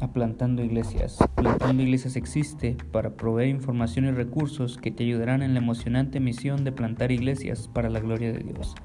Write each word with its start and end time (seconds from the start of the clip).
A 0.00 0.06
Plantando 0.12 0.62
Iglesias. 0.62 1.18
Plantando 1.34 1.82
Iglesias 1.82 2.14
existe 2.14 2.76
para 2.92 3.16
proveer 3.16 3.48
información 3.48 4.04
y 4.04 4.12
recursos 4.12 4.78
que 4.78 4.92
te 4.92 5.02
ayudarán 5.02 5.42
en 5.42 5.54
la 5.54 5.58
emocionante 5.58 6.20
misión 6.20 6.62
de 6.62 6.70
plantar 6.70 7.10
iglesias 7.10 7.68
para 7.72 7.90
la 7.90 7.98
gloria 7.98 8.32
de 8.32 8.38
Dios. 8.38 8.76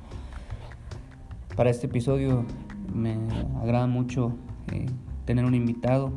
Para 1.55 1.69
este 1.69 1.85
episodio 1.85 2.45
me 2.91 3.15
agrada 3.61 3.85
mucho 3.85 4.35
eh, 4.71 4.87
tener 5.25 5.45
un 5.45 5.53
invitado. 5.53 6.11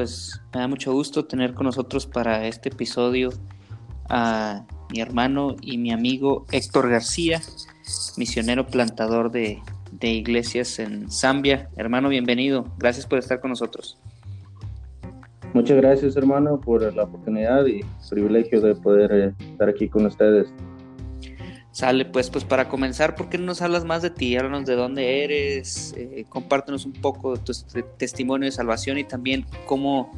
Pues 0.00 0.40
me 0.54 0.60
da 0.62 0.66
mucho 0.66 0.94
gusto 0.94 1.26
tener 1.26 1.52
con 1.52 1.66
nosotros 1.66 2.06
para 2.06 2.46
este 2.46 2.70
episodio 2.70 3.28
a 4.08 4.64
mi 4.90 5.00
hermano 5.00 5.56
y 5.60 5.76
mi 5.76 5.92
amigo 5.92 6.46
Héctor 6.52 6.88
García, 6.88 7.42
misionero 8.16 8.66
plantador 8.66 9.30
de, 9.30 9.58
de 9.92 10.08
iglesias 10.08 10.78
en 10.78 11.10
Zambia. 11.10 11.68
Hermano, 11.76 12.08
bienvenido. 12.08 12.64
Gracias 12.78 13.04
por 13.04 13.18
estar 13.18 13.40
con 13.40 13.50
nosotros. 13.50 13.98
Muchas 15.52 15.76
gracias, 15.76 16.16
hermano, 16.16 16.58
por 16.58 16.80
la 16.96 17.02
oportunidad 17.02 17.66
y 17.66 17.82
privilegio 18.08 18.62
de 18.62 18.74
poder 18.76 19.12
eh, 19.12 19.34
estar 19.52 19.68
aquí 19.68 19.86
con 19.86 20.06
ustedes. 20.06 20.50
Sale, 21.72 22.04
pues, 22.04 22.30
pues 22.30 22.44
para 22.44 22.68
comenzar, 22.68 23.14
¿por 23.14 23.28
qué 23.28 23.38
no 23.38 23.46
nos 23.46 23.62
hablas 23.62 23.84
más 23.84 24.02
de 24.02 24.10
ti? 24.10 24.36
Háblanos 24.36 24.66
de 24.66 24.74
dónde 24.74 25.22
eres, 25.22 25.94
eh, 25.96 26.24
compártenos 26.28 26.84
un 26.84 26.92
poco 26.92 27.36
de 27.36 27.42
tu 27.42 27.52
testimonio 27.96 28.46
de 28.46 28.52
salvación 28.52 28.98
y 28.98 29.04
también 29.04 29.46
cómo 29.66 30.10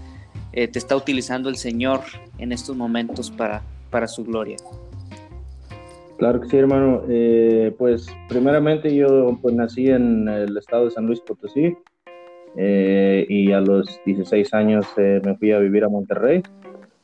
eh, 0.53 0.69
te 0.69 0.79
está 0.79 0.97
utilizando 0.97 1.49
el 1.49 1.57
Señor 1.57 2.01
en 2.39 2.53
estos 2.53 2.77
momentos 2.77 3.31
para, 3.31 3.63
para 3.91 4.07
su 4.07 4.25
gloria. 4.25 4.57
Claro 6.19 6.41
que 6.41 6.49
sí, 6.49 6.57
hermano. 6.57 7.03
Eh, 7.09 7.75
pues 7.79 8.07
primeramente 8.29 8.95
yo 8.95 9.39
pues, 9.43 9.55
nací 9.55 9.89
en 9.89 10.29
el 10.29 10.57
estado 10.57 10.87
de 10.87 10.91
San 10.91 11.07
Luis 11.07 11.21
Potosí 11.21 11.77
eh, 12.57 13.27
y 13.29 13.53
a 13.53 13.61
los 13.61 14.01
16 14.07 14.55
años 14.55 14.87
me 14.97 15.37
fui 15.37 15.53
a 15.53 15.59
vivir 15.59 15.85
a 15.85 15.89
Monterrey. 15.89 16.43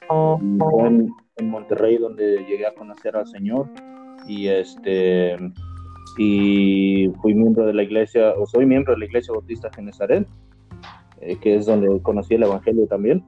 Fue 0.08 0.88
en 0.88 1.50
Monterrey 1.50 1.98
donde 1.98 2.44
llegué 2.48 2.66
a 2.66 2.74
conocer 2.74 3.16
al 3.16 3.26
Señor 3.26 3.68
y 4.28 4.48
este 4.48 5.36
y 6.18 7.08
fui 7.22 7.34
miembro 7.34 7.66
de 7.66 7.74
la 7.74 7.82
iglesia 7.82 8.34
o 8.36 8.46
soy 8.46 8.66
miembro 8.66 8.92
de 8.92 9.00
la 9.00 9.04
iglesia 9.06 9.32
bautista 9.32 9.70
Genezaret 9.74 10.26
eh, 11.20 11.36
que 11.40 11.56
es 11.56 11.66
donde 11.66 12.00
conocí 12.02 12.34
el 12.34 12.44
evangelio 12.44 12.86
también. 12.86 13.24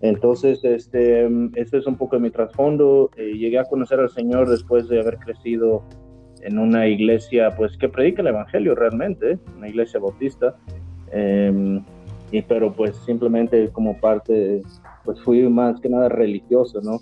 Entonces 0.00 0.64
este 0.64 1.28
eso 1.54 1.76
es 1.76 1.86
un 1.86 1.96
poco 1.96 2.16
de 2.16 2.22
mi 2.22 2.30
trasfondo 2.30 3.10
eh, 3.16 3.34
llegué 3.34 3.58
a 3.58 3.64
conocer 3.64 4.00
al 4.00 4.10
señor 4.10 4.48
después 4.48 4.88
de 4.88 5.00
haber 5.00 5.18
crecido 5.18 5.84
en 6.40 6.58
una 6.58 6.88
iglesia 6.88 7.54
pues 7.56 7.76
que 7.76 7.88
predica 7.88 8.22
el 8.22 8.28
evangelio 8.28 8.74
realmente 8.74 9.38
una 9.56 9.68
iglesia 9.68 10.00
bautista. 10.00 10.56
Eh, 11.12 11.80
y 12.32 12.40
pero 12.40 12.72
pues 12.72 12.96
simplemente 13.04 13.68
como 13.68 14.00
parte 14.00 14.62
pues 15.04 15.20
fui 15.20 15.46
más 15.48 15.78
que 15.80 15.90
nada 15.90 16.08
religioso 16.08 16.80
no 16.80 16.98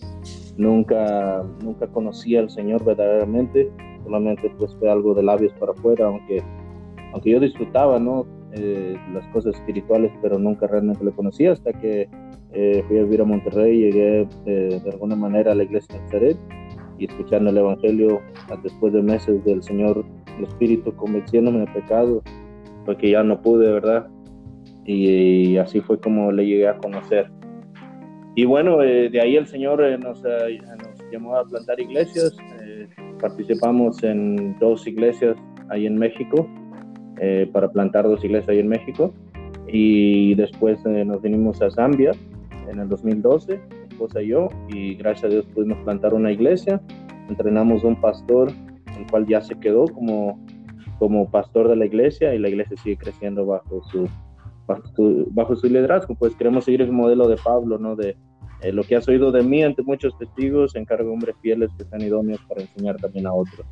nunca, 0.60 1.42
nunca 1.62 1.86
conocí 1.88 2.36
al 2.36 2.50
Señor 2.50 2.84
verdaderamente, 2.84 3.70
solamente 4.04 4.52
pues 4.58 4.76
fue 4.78 4.90
algo 4.90 5.14
de 5.14 5.22
labios 5.22 5.52
para 5.54 5.72
afuera, 5.72 6.06
aunque, 6.06 6.42
aunque 7.12 7.30
yo 7.30 7.40
disfrutaba, 7.40 7.98
¿no? 7.98 8.26
Eh, 8.52 8.96
las 9.14 9.26
cosas 9.28 9.54
espirituales, 9.54 10.12
pero 10.20 10.38
nunca 10.38 10.66
realmente 10.66 11.04
lo 11.04 11.14
conocía 11.14 11.52
hasta 11.52 11.72
que 11.72 12.08
eh, 12.52 12.84
fui 12.88 12.98
a 12.98 13.04
vivir 13.04 13.22
a 13.22 13.24
Monterrey, 13.24 13.78
llegué 13.78 14.28
eh, 14.46 14.80
de 14.84 14.90
alguna 14.90 15.16
manera 15.16 15.52
a 15.52 15.54
la 15.54 15.62
iglesia 15.62 15.94
de 15.94 16.02
Nazaret 16.02 16.36
y 16.98 17.06
escuchando 17.06 17.50
el 17.50 17.56
Evangelio 17.56 18.20
después 18.62 18.92
de 18.92 19.02
meses 19.02 19.42
del 19.44 19.62
Señor, 19.62 20.04
el 20.36 20.44
Espíritu 20.44 20.94
convenciéndome 20.96 21.60
de 21.60 21.66
pecado, 21.68 22.22
porque 22.84 23.10
ya 23.10 23.22
no 23.22 23.40
pude, 23.40 23.72
¿verdad? 23.72 24.08
Y, 24.84 25.52
y 25.52 25.56
así 25.56 25.80
fue 25.80 25.98
como 25.98 26.32
le 26.32 26.44
llegué 26.44 26.68
a 26.68 26.76
conocer. 26.76 27.30
Y 28.36 28.44
bueno, 28.44 28.82
eh, 28.82 29.10
de 29.10 29.20
ahí 29.20 29.36
el 29.36 29.46
Señor 29.46 29.82
eh, 29.82 29.98
nos, 29.98 30.22
eh, 30.24 30.60
nos, 30.78 31.10
llamó 31.10 31.36
a 31.36 31.44
plantar 31.44 31.80
iglesias. 31.80 32.36
participamos 33.20 34.02
en 34.04 34.56
dos 34.58 34.86
iglesias 34.86 35.36
ahí 35.68 35.86
en 35.86 35.98
México, 35.98 36.48
para 37.52 37.70
plantar 37.70 38.04
dos 38.04 38.24
iglesias 38.24 38.48
ahí 38.48 38.60
en 38.60 38.68
México. 38.68 39.12
Y 39.66 40.34
después 40.36 40.82
nos 40.84 41.20
vinimos 41.20 41.60
a 41.60 41.70
Zambia 41.70 42.12
en 42.68 42.78
el 42.78 42.88
2012, 42.88 43.56
mi 43.56 43.88
esposa 43.88 44.22
y 44.22 44.28
yo, 44.28 44.48
y 44.68 44.94
gracias 44.94 45.24
a 45.24 45.28
Dios 45.28 45.46
pudimos 45.46 45.78
plantar 45.84 46.14
una 46.14 46.32
iglesia. 46.32 46.80
Entrenamos 47.28 47.84
un 47.84 48.00
pastor, 48.00 48.50
el 48.96 49.06
cual 49.10 49.26
ya 49.26 49.40
se 49.40 49.58
quedó 49.58 49.86
como, 49.86 50.40
como 50.98 51.30
pastor 51.30 51.68
de 51.68 51.76
la 51.76 51.86
iglesia 51.86 52.34
y 52.34 52.38
la 52.38 52.48
iglesia 52.48 52.76
sigue 52.78 52.96
creciendo 52.96 53.44
bajo 53.44 53.82
su, 53.90 54.08
bajo 55.30 55.56
su, 55.56 55.66
liderazgo, 55.66 56.14
pues 56.14 56.34
queremos 56.36 56.64
seguir 56.64 56.82
el 56.82 56.92
modelo 56.92 57.28
de 57.28 57.36
Pablo, 57.36 57.78
¿no? 57.78 57.96
De 57.96 58.16
eh, 58.62 58.72
lo 58.72 58.82
que 58.82 58.96
has 58.96 59.08
oído 59.08 59.32
de 59.32 59.42
mí 59.42 59.62
ante 59.62 59.82
muchos 59.82 60.16
testigos, 60.18 60.76
encargo 60.76 61.12
hombres 61.12 61.36
fieles 61.40 61.70
que 61.76 61.84
están 61.84 62.02
idóneos 62.02 62.40
para 62.48 62.62
enseñar 62.62 62.96
también 62.96 63.26
a 63.26 63.32
otros. 63.32 63.66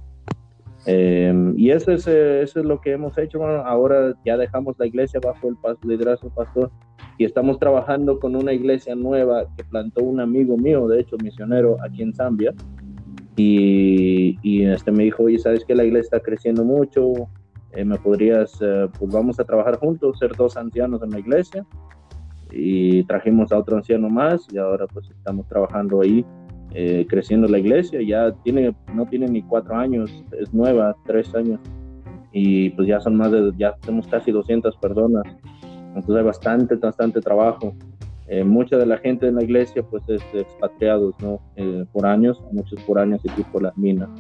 Eh, 0.86 1.53
y 1.56 1.70
eso 1.70 1.92
es, 1.92 2.06
eh, 2.06 2.42
eso 2.42 2.60
es 2.60 2.66
lo 2.66 2.81
que 2.81 2.92
hemos 2.92 3.16
hecho. 3.19 3.38
Bueno, 3.38 3.62
ahora 3.66 4.14
ya 4.25 4.36
dejamos 4.36 4.76
la 4.78 4.86
iglesia 4.86 5.20
bajo 5.22 5.48
el 5.48 5.56
liderazgo 5.82 6.31
pastor 6.31 6.70
y 7.19 7.25
estamos 7.25 7.59
trabajando 7.59 8.19
con 8.19 8.36
una 8.36 8.53
iglesia 8.53 8.94
nueva 8.94 9.47
que 9.56 9.65
plantó 9.65 10.03
un 10.03 10.20
amigo 10.20 10.56
mío, 10.56 10.86
de 10.88 11.00
hecho 11.00 11.16
misionero, 11.22 11.76
aquí 11.84 12.03
en 12.03 12.15
Zambia. 12.15 12.54
Y, 13.36 14.38
y 14.42 14.65
este 14.65 14.91
me 14.91 15.04
dijo, 15.04 15.25
oye, 15.25 15.38
¿sabes 15.38 15.65
que 15.65 15.75
la 15.75 15.84
iglesia 15.84 16.16
está 16.16 16.20
creciendo 16.20 16.65
mucho? 16.65 17.28
Eh, 17.78 17.84
me 17.84 17.97
podrías, 17.97 18.59
eh, 18.61 18.89
pues 18.99 19.12
vamos 19.12 19.39
a 19.39 19.44
trabajar 19.44 19.78
juntos, 19.78 20.19
ser 20.19 20.34
dos 20.34 20.56
ancianos 20.56 21.00
en 21.00 21.11
la 21.11 21.21
iglesia. 21.21 21.65
Y 22.50 23.05
trajimos 23.05 23.53
a 23.53 23.59
otro 23.59 23.77
anciano 23.77 24.09
más 24.09 24.49
y 24.53 24.59
ahora 24.59 24.89
pues 24.89 25.09
estamos 25.11 25.47
trabajando 25.47 26.00
ahí, 26.00 26.27
eh, 26.75 27.06
creciendo 27.09 27.47
la 27.47 27.61
iglesia. 27.61 28.03
Ya 28.03 28.33
tiene, 28.42 28.75
no 28.92 29.07
tiene 29.07 29.28
ni 29.28 29.42
cuatro 29.42 29.77
años, 29.77 30.10
es 30.41 30.53
nueva, 30.53 30.97
tres 31.07 31.33
años. 31.36 31.60
Y 32.33 32.71
pues 32.71 32.89
ya 32.89 32.98
son 32.98 33.15
más 33.15 33.30
de, 33.30 33.53
ya 33.57 33.77
tenemos 33.77 34.09
casi 34.09 34.33
200 34.33 34.77
personas. 34.78 35.22
Entonces 35.95 36.16
hay 36.16 36.25
bastante, 36.25 36.75
bastante 36.75 37.21
trabajo. 37.21 37.75
mucha 38.45 38.77
de 38.77 38.86
la 38.86 38.98
gente 38.98 39.28
en 39.28 39.36
la 39.36 39.45
iglesia 39.45 39.84
pues 39.89 40.03
es 40.09 40.22
expatriados, 40.34 41.15
¿no? 41.22 41.41
por 41.92 42.07
años, 42.07 42.42
muchos 42.51 42.83
por 42.83 42.98
años 42.98 43.21
y 43.25 43.42
por 43.53 43.63
las 43.63 43.78
minas. 43.78 44.10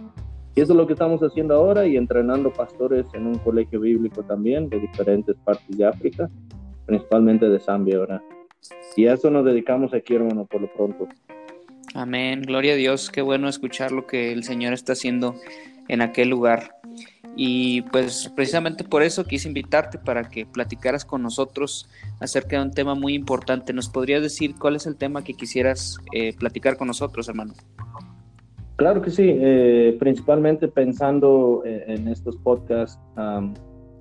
Y 0.58 0.60
eso 0.60 0.72
es 0.72 0.76
lo 0.76 0.88
que 0.88 0.94
estamos 0.94 1.20
haciendo 1.20 1.54
ahora 1.54 1.86
y 1.86 1.96
entrenando 1.96 2.52
pastores 2.52 3.06
en 3.14 3.28
un 3.28 3.38
colegio 3.38 3.78
bíblico 3.78 4.24
también 4.24 4.68
de 4.68 4.80
diferentes 4.80 5.36
partes 5.44 5.78
de 5.78 5.86
África, 5.86 6.28
principalmente 6.84 7.48
de 7.48 7.60
Zambia 7.60 7.98
ahora. 7.98 8.20
Y 8.96 9.06
a 9.06 9.14
eso 9.14 9.30
nos 9.30 9.44
dedicamos 9.44 9.94
aquí, 9.94 10.16
hermano, 10.16 10.46
por 10.46 10.62
lo 10.62 10.72
pronto. 10.72 11.06
Amén, 11.94 12.42
gloria 12.42 12.72
a 12.72 12.76
Dios, 12.76 13.08
qué 13.08 13.22
bueno 13.22 13.48
escuchar 13.48 13.92
lo 13.92 14.08
que 14.08 14.32
el 14.32 14.42
Señor 14.42 14.72
está 14.72 14.94
haciendo 14.94 15.36
en 15.86 16.00
aquel 16.00 16.28
lugar. 16.28 16.74
Y 17.36 17.82
pues 17.82 18.28
precisamente 18.34 18.82
por 18.82 19.04
eso 19.04 19.22
quise 19.22 19.46
invitarte 19.46 19.96
para 19.96 20.28
que 20.28 20.44
platicaras 20.44 21.04
con 21.04 21.22
nosotros 21.22 21.88
acerca 22.18 22.56
de 22.56 22.64
un 22.64 22.72
tema 22.72 22.96
muy 22.96 23.14
importante. 23.14 23.72
¿Nos 23.72 23.88
podrías 23.88 24.22
decir 24.22 24.56
cuál 24.58 24.74
es 24.74 24.86
el 24.86 24.96
tema 24.96 25.22
que 25.22 25.34
quisieras 25.34 25.98
eh, 26.12 26.34
platicar 26.36 26.76
con 26.76 26.88
nosotros, 26.88 27.28
hermano? 27.28 27.54
Claro 28.78 29.02
que 29.02 29.10
sí, 29.10 29.24
eh, 29.28 29.96
principalmente 29.98 30.68
pensando 30.68 31.62
eh, 31.64 31.82
en 31.88 32.06
estos 32.06 32.36
podcasts 32.36 32.96
um, 33.16 33.52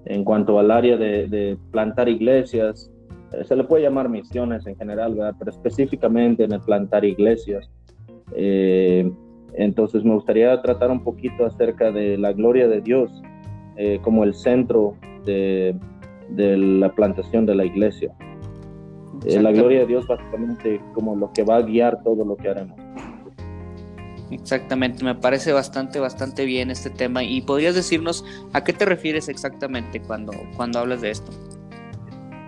en 0.05 0.23
cuanto 0.23 0.59
al 0.59 0.69
área 0.69 0.95
de, 0.97 1.27
de 1.27 1.57
plantar 1.71 2.07
iglesias, 2.07 2.91
eh, 3.33 3.43
se 3.43 3.55
le 3.55 3.63
puede 3.63 3.81
llamar 3.81 4.07
misiones 4.07 4.67
en 4.67 4.75
general, 4.75 5.15
¿verdad? 5.15 5.33
pero 5.39 5.49
específicamente 5.49 6.43
en 6.43 6.51
el 6.51 6.61
plantar 6.61 7.03
iglesias. 7.05 7.67
Eh, 8.35 9.11
Entonces 9.55 10.03
me 10.03 10.13
gustaría 10.13 10.61
tratar 10.61 10.91
un 10.91 11.03
poquito 11.03 11.47
acerca 11.47 11.91
de 11.91 12.15
la 12.15 12.31
gloria 12.33 12.67
de 12.67 12.81
Dios 12.81 13.09
como 14.03 14.23
el 14.23 14.33
centro 14.33 14.95
de, 15.25 15.75
la 16.35 16.93
plantación 16.93 17.47
de 17.47 17.55
la 17.55 17.65
iglesia. 17.65 18.11
La 19.25 19.51
gloria 19.51 19.79
de 19.79 19.87
Dios 19.87 20.05
básicamente 20.07 20.79
como 20.93 21.15
lo 21.15 21.31
que 21.31 21.43
va 21.43 21.57
a 21.57 21.61
guiar 21.63 22.03
todo 22.03 22.23
lo 22.23 22.35
que 22.35 22.49
haremos. 22.49 22.86
Exactamente, 24.31 25.03
me 25.03 25.15
parece 25.15 25.53
bastante, 25.53 25.99
bastante 25.99 26.45
bien 26.45 26.69
este 26.69 26.89
tema. 26.89 27.23
¿Y 27.23 27.41
podrías 27.41 27.75
decirnos 27.75 28.25
a 28.53 28.63
qué 28.63 28.73
te 28.73 28.85
refieres 28.85 29.29
exactamente 29.29 30.01
cuando, 30.01 30.33
cuando 30.55 30.79
hablas 30.79 31.01
de 31.01 31.11
esto? 31.11 31.31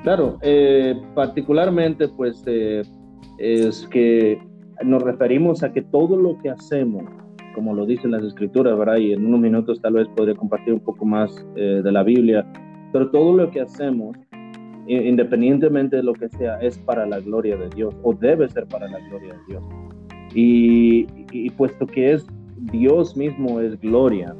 Claro, 0.03 0.37
eh, 0.41 0.95
particularmente 1.13 2.07
pues 2.07 2.43
es 3.37 3.87
que 3.91 4.39
nos 4.83 5.03
referimos 5.03 5.63
a 5.63 5.73
que 5.73 5.81
todo 5.81 6.15
lo 6.15 6.37
que 6.41 6.49
hacemos, 6.49 7.03
como 7.53 7.73
lo 7.73 7.85
dicen 7.85 8.11
las 8.11 8.23
escrituras, 8.23 8.77
¿verdad? 8.77 8.97
Y 8.97 9.13
en 9.13 9.25
unos 9.25 9.39
minutos 9.39 9.81
tal 9.81 9.93
vez 9.93 10.07
podré 10.15 10.35
compartir 10.35 10.73
un 10.73 10.79
poco 10.79 11.05
más 11.05 11.45
eh, 11.55 11.81
de 11.83 11.91
la 11.91 12.03
Biblia, 12.03 12.45
pero 12.93 13.09
todo 13.11 13.35
lo 13.35 13.51
que 13.51 13.61
hacemos, 13.61 14.17
independientemente 14.87 15.97
de 15.97 16.03
lo 16.03 16.13
que 16.13 16.29
sea, 16.29 16.59
es 16.59 16.77
para 16.79 17.05
la 17.05 17.19
gloria 17.19 17.55
de 17.57 17.69
Dios 17.69 17.95
o 18.03 18.13
debe 18.13 18.49
ser 18.49 18.65
para 18.67 18.87
la 18.87 18.99
gloria 19.07 19.33
de 19.33 19.39
Dios. 19.47 19.63
Y, 20.33 21.05
puesto 21.51 21.85
que 21.85 22.13
es 22.13 22.25
Dios 22.71 23.15
mismo 23.17 23.59
es 23.59 23.79
gloria, 23.79 24.35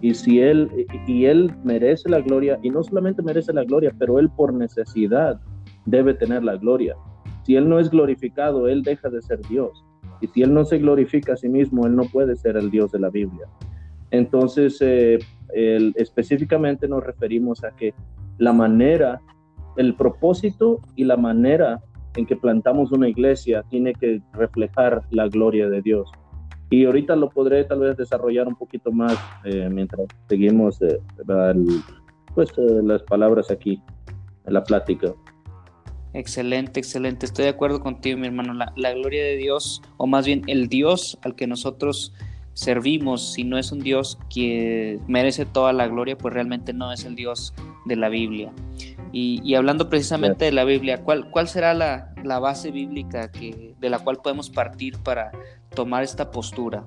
y 0.00 0.14
si 0.14 0.40
él 0.40 0.68
y 1.06 1.26
él 1.26 1.52
merece 1.64 2.08
la 2.08 2.20
gloria 2.20 2.58
y 2.62 2.70
no 2.70 2.82
solamente 2.82 3.22
merece 3.22 3.52
la 3.52 3.64
gloria, 3.64 3.92
pero 3.98 4.18
él 4.18 4.28
por 4.30 4.52
necesidad 4.52 5.40
debe 5.86 6.14
tener 6.14 6.42
la 6.42 6.56
gloria. 6.56 6.96
Si 7.44 7.56
Él 7.56 7.68
no 7.68 7.78
es 7.78 7.90
glorificado, 7.90 8.68
Él 8.68 8.82
deja 8.82 9.08
de 9.08 9.20
ser 9.22 9.40
Dios. 9.48 9.84
Y 10.20 10.28
si 10.28 10.42
Él 10.42 10.54
no 10.54 10.64
se 10.64 10.78
glorifica 10.78 11.32
a 11.32 11.36
sí 11.36 11.48
mismo, 11.48 11.86
Él 11.86 11.96
no 11.96 12.04
puede 12.04 12.36
ser 12.36 12.56
el 12.56 12.70
Dios 12.70 12.92
de 12.92 13.00
la 13.00 13.10
Biblia. 13.10 13.46
Entonces, 14.10 14.78
eh, 14.80 15.18
específicamente 15.96 16.86
nos 16.86 17.02
referimos 17.02 17.64
a 17.64 17.70
que 17.72 17.94
la 18.38 18.52
manera, 18.52 19.20
el 19.76 19.94
propósito 19.94 20.80
y 20.96 21.04
la 21.04 21.16
manera 21.16 21.82
en 22.16 22.26
que 22.26 22.36
plantamos 22.36 22.92
una 22.92 23.08
iglesia 23.08 23.64
tiene 23.70 23.94
que 23.94 24.20
reflejar 24.32 25.02
la 25.10 25.28
gloria 25.28 25.68
de 25.68 25.82
Dios. 25.82 26.10
Y 26.70 26.86
ahorita 26.86 27.16
lo 27.16 27.28
podré 27.28 27.64
tal 27.64 27.80
vez 27.80 27.96
desarrollar 27.96 28.48
un 28.48 28.56
poquito 28.56 28.90
más 28.90 29.18
eh, 29.44 29.68
mientras 29.70 30.06
seguimos 30.28 30.80
eh, 30.80 30.98
pues, 32.34 32.50
las 32.56 33.02
palabras 33.02 33.50
aquí 33.50 33.80
la 34.46 34.64
plática. 34.64 35.14
Excelente, 36.14 36.80
excelente. 36.80 37.26
Estoy 37.26 37.44
de 37.44 37.50
acuerdo 37.50 37.80
contigo, 37.80 38.18
mi 38.18 38.26
hermano. 38.26 38.52
La, 38.54 38.92
gloria 38.92 39.22
de 39.22 39.36
Dios, 39.36 39.80
o 39.96 40.06
más 40.06 40.26
bien 40.26 40.42
el 40.46 40.68
Dios 40.68 41.18
al 41.22 41.34
que 41.34 41.46
nosotros 41.46 42.12
servimos, 42.54 43.32
si 43.32 43.44
no 43.44 43.56
es 43.56 43.72
un 43.72 43.80
Dios 43.80 44.18
que 44.28 44.98
merece 45.06 45.46
toda 45.46 45.72
la 45.72 45.88
gloria, 45.88 46.18
pues 46.18 46.34
realmente 46.34 46.74
no 46.74 46.92
es 46.92 47.04
el 47.06 47.14
Dios 47.14 47.54
de 47.86 47.96
la 47.96 48.10
Biblia. 48.10 48.52
Y, 49.12 49.54
hablando 49.54 49.90
precisamente 49.90 50.46
de 50.46 50.52
la 50.52 50.64
Biblia, 50.64 51.02
¿cuál, 51.04 51.30
cuál 51.30 51.46
será 51.46 51.74
la, 51.74 52.38
base 52.40 52.70
bíblica 52.70 53.30
que, 53.30 53.74
de 53.78 53.90
la 53.90 53.98
cual 53.98 54.18
podemos 54.22 54.48
partir 54.48 54.96
para 55.04 55.30
tomar 55.74 56.02
esta 56.02 56.30
postura? 56.30 56.84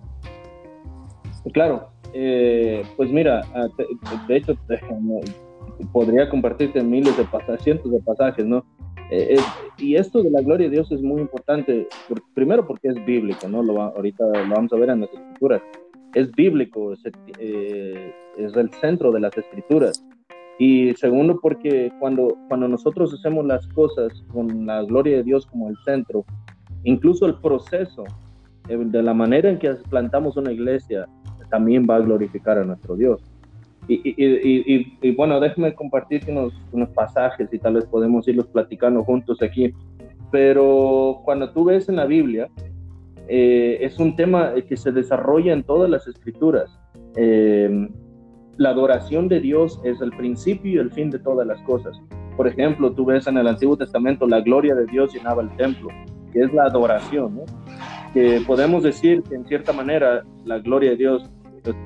Claro, 1.53 1.91
eh, 2.13 2.83
pues 2.97 3.11
mira, 3.11 3.41
ah, 3.53 3.67
de 4.27 4.37
hecho 4.37 4.57
podría 5.93 6.27
compartirte 6.27 6.81
miles 6.81 7.15
de 7.15 7.25
pasajes, 7.25 7.61
cientos 7.61 7.91
de 7.91 7.99
pasajes, 7.99 8.45
¿no? 8.45 8.65
Eh, 9.11 9.37
y 9.77 9.95
esto 9.95 10.23
de 10.23 10.31
la 10.31 10.41
gloria 10.41 10.67
de 10.67 10.75
Dios 10.75 10.91
es 10.91 11.01
muy 11.01 11.21
importante, 11.21 11.87
primero 12.33 12.65
porque 12.65 12.87
es 12.87 13.05
bíblico, 13.05 13.47
¿no? 13.47 13.61
Lo 13.61 13.79
ahorita 13.79 14.25
lo 14.25 14.55
vamos 14.55 14.73
a 14.73 14.77
ver 14.77 14.89
en 14.89 15.01
las 15.01 15.13
escrituras. 15.13 15.61
Es 16.15 16.31
bíblico, 16.31 16.93
es, 16.93 16.99
eh, 17.37 18.13
es 18.37 18.55
el 18.55 18.71
centro 18.81 19.11
de 19.11 19.19
las 19.19 19.37
escrituras. 19.37 20.03
Y 20.57 20.93
segundo 20.95 21.39
porque 21.41 21.91
cuando, 21.99 22.37
cuando 22.47 22.67
nosotros 22.67 23.13
hacemos 23.13 23.45
las 23.45 23.67
cosas 23.67 24.23
con 24.31 24.65
la 24.65 24.83
gloria 24.83 25.17
de 25.17 25.23
Dios 25.23 25.45
como 25.45 25.69
el 25.69 25.75
centro, 25.83 26.23
incluso 26.83 27.25
el 27.25 27.35
proceso 27.35 28.05
eh, 28.69 28.77
de 28.77 29.03
la 29.03 29.13
manera 29.13 29.49
en 29.49 29.59
que 29.59 29.71
plantamos 29.89 30.37
una 30.37 30.51
iglesia 30.51 31.07
también 31.49 31.85
va 31.89 31.97
a 31.97 31.99
glorificar 31.99 32.57
a 32.57 32.63
nuestro 32.63 32.95
Dios. 32.95 33.21
Y, 33.87 35.11
bueno, 35.11 35.39
déjame 35.39 35.75
compartir 35.75 36.23
unos, 36.27 36.53
unos 36.71 36.89
pasajes 36.89 37.47
y 37.53 37.59
tal 37.59 37.75
vez 37.75 37.85
podemos 37.85 38.27
irlos 38.27 38.47
platicando 38.47 39.03
juntos 39.03 39.43
aquí. 39.43 39.73
Pero 40.31 41.21
cuando 41.23 41.51
tú 41.51 41.65
ves 41.65 41.87
en 41.87 41.97
la 41.97 42.05
Biblia, 42.05 42.49
eh, 43.27 43.77
es 43.81 43.99
un 43.99 44.15
tema 44.15 44.53
que 44.67 44.75
se 44.75 44.91
desarrolla 44.91 45.53
en 45.53 45.63
todas 45.63 45.89
las 45.89 46.07
escrituras. 46.07 46.79
Eh, 47.15 47.87
la 48.57 48.69
adoración 48.69 49.27
de 49.27 49.39
Dios 49.39 49.79
es 49.83 49.99
el 50.01 50.11
principio 50.11 50.71
y 50.71 50.77
el 50.77 50.91
fin 50.91 51.09
de 51.09 51.19
todas 51.19 51.45
las 51.45 51.61
cosas. 51.61 51.99
Por 52.37 52.47
ejemplo, 52.47 52.91
tú 52.91 53.05
ves 53.05 53.27
en 53.27 53.37
el 53.37 53.47
Antiguo 53.47 53.77
Testamento 53.77 54.27
la 54.27 54.41
gloria 54.41 54.75
de 54.75 54.85
Dios 54.85 55.13
llenaba 55.13 55.41
el 55.41 55.55
templo, 55.55 55.89
que 56.31 56.41
es 56.41 56.53
la 56.53 56.63
adoración, 56.63 57.35
¿no? 57.35 57.43
que 58.13 58.41
podemos 58.47 58.83
decir 58.83 59.23
que 59.23 59.35
en 59.35 59.45
cierta 59.45 59.73
manera 59.73 60.23
la 60.45 60.59
gloria 60.59 60.91
de 60.91 60.97
Dios 60.97 61.29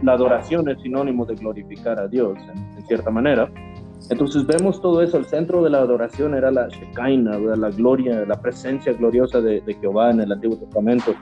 la 0.04 0.14
adoración 0.14 0.70
es 0.70 0.82
sinónimo 0.82 1.26
de 1.26 1.36
glorificar 1.36 2.00
a 2.00 2.08
Dios, 2.08 2.38
en, 2.78 2.86
cierta 2.86 3.10
manera. 3.10 3.52
Entonces 4.10 4.46
vemos 4.46 4.82
todo 4.82 5.02
eso, 5.02 5.18
el 5.18 5.26
centro 5.26 5.64
de 5.64 5.70
la 5.70 5.80
adoración 5.80 6.34
era 6.34 6.52
la 6.52 6.68
Shekinah, 6.68 7.38
la 7.38 7.70
gloria, 7.70 8.26
la 8.26 8.42
presencia 8.42 8.94
gloriosa 8.94 9.42
de, 9.42 9.62
Jehová 9.80 10.12
en 10.12 10.22
el 10.22 10.32
Antiguo 10.32 10.58
Testamento. 10.58 11.14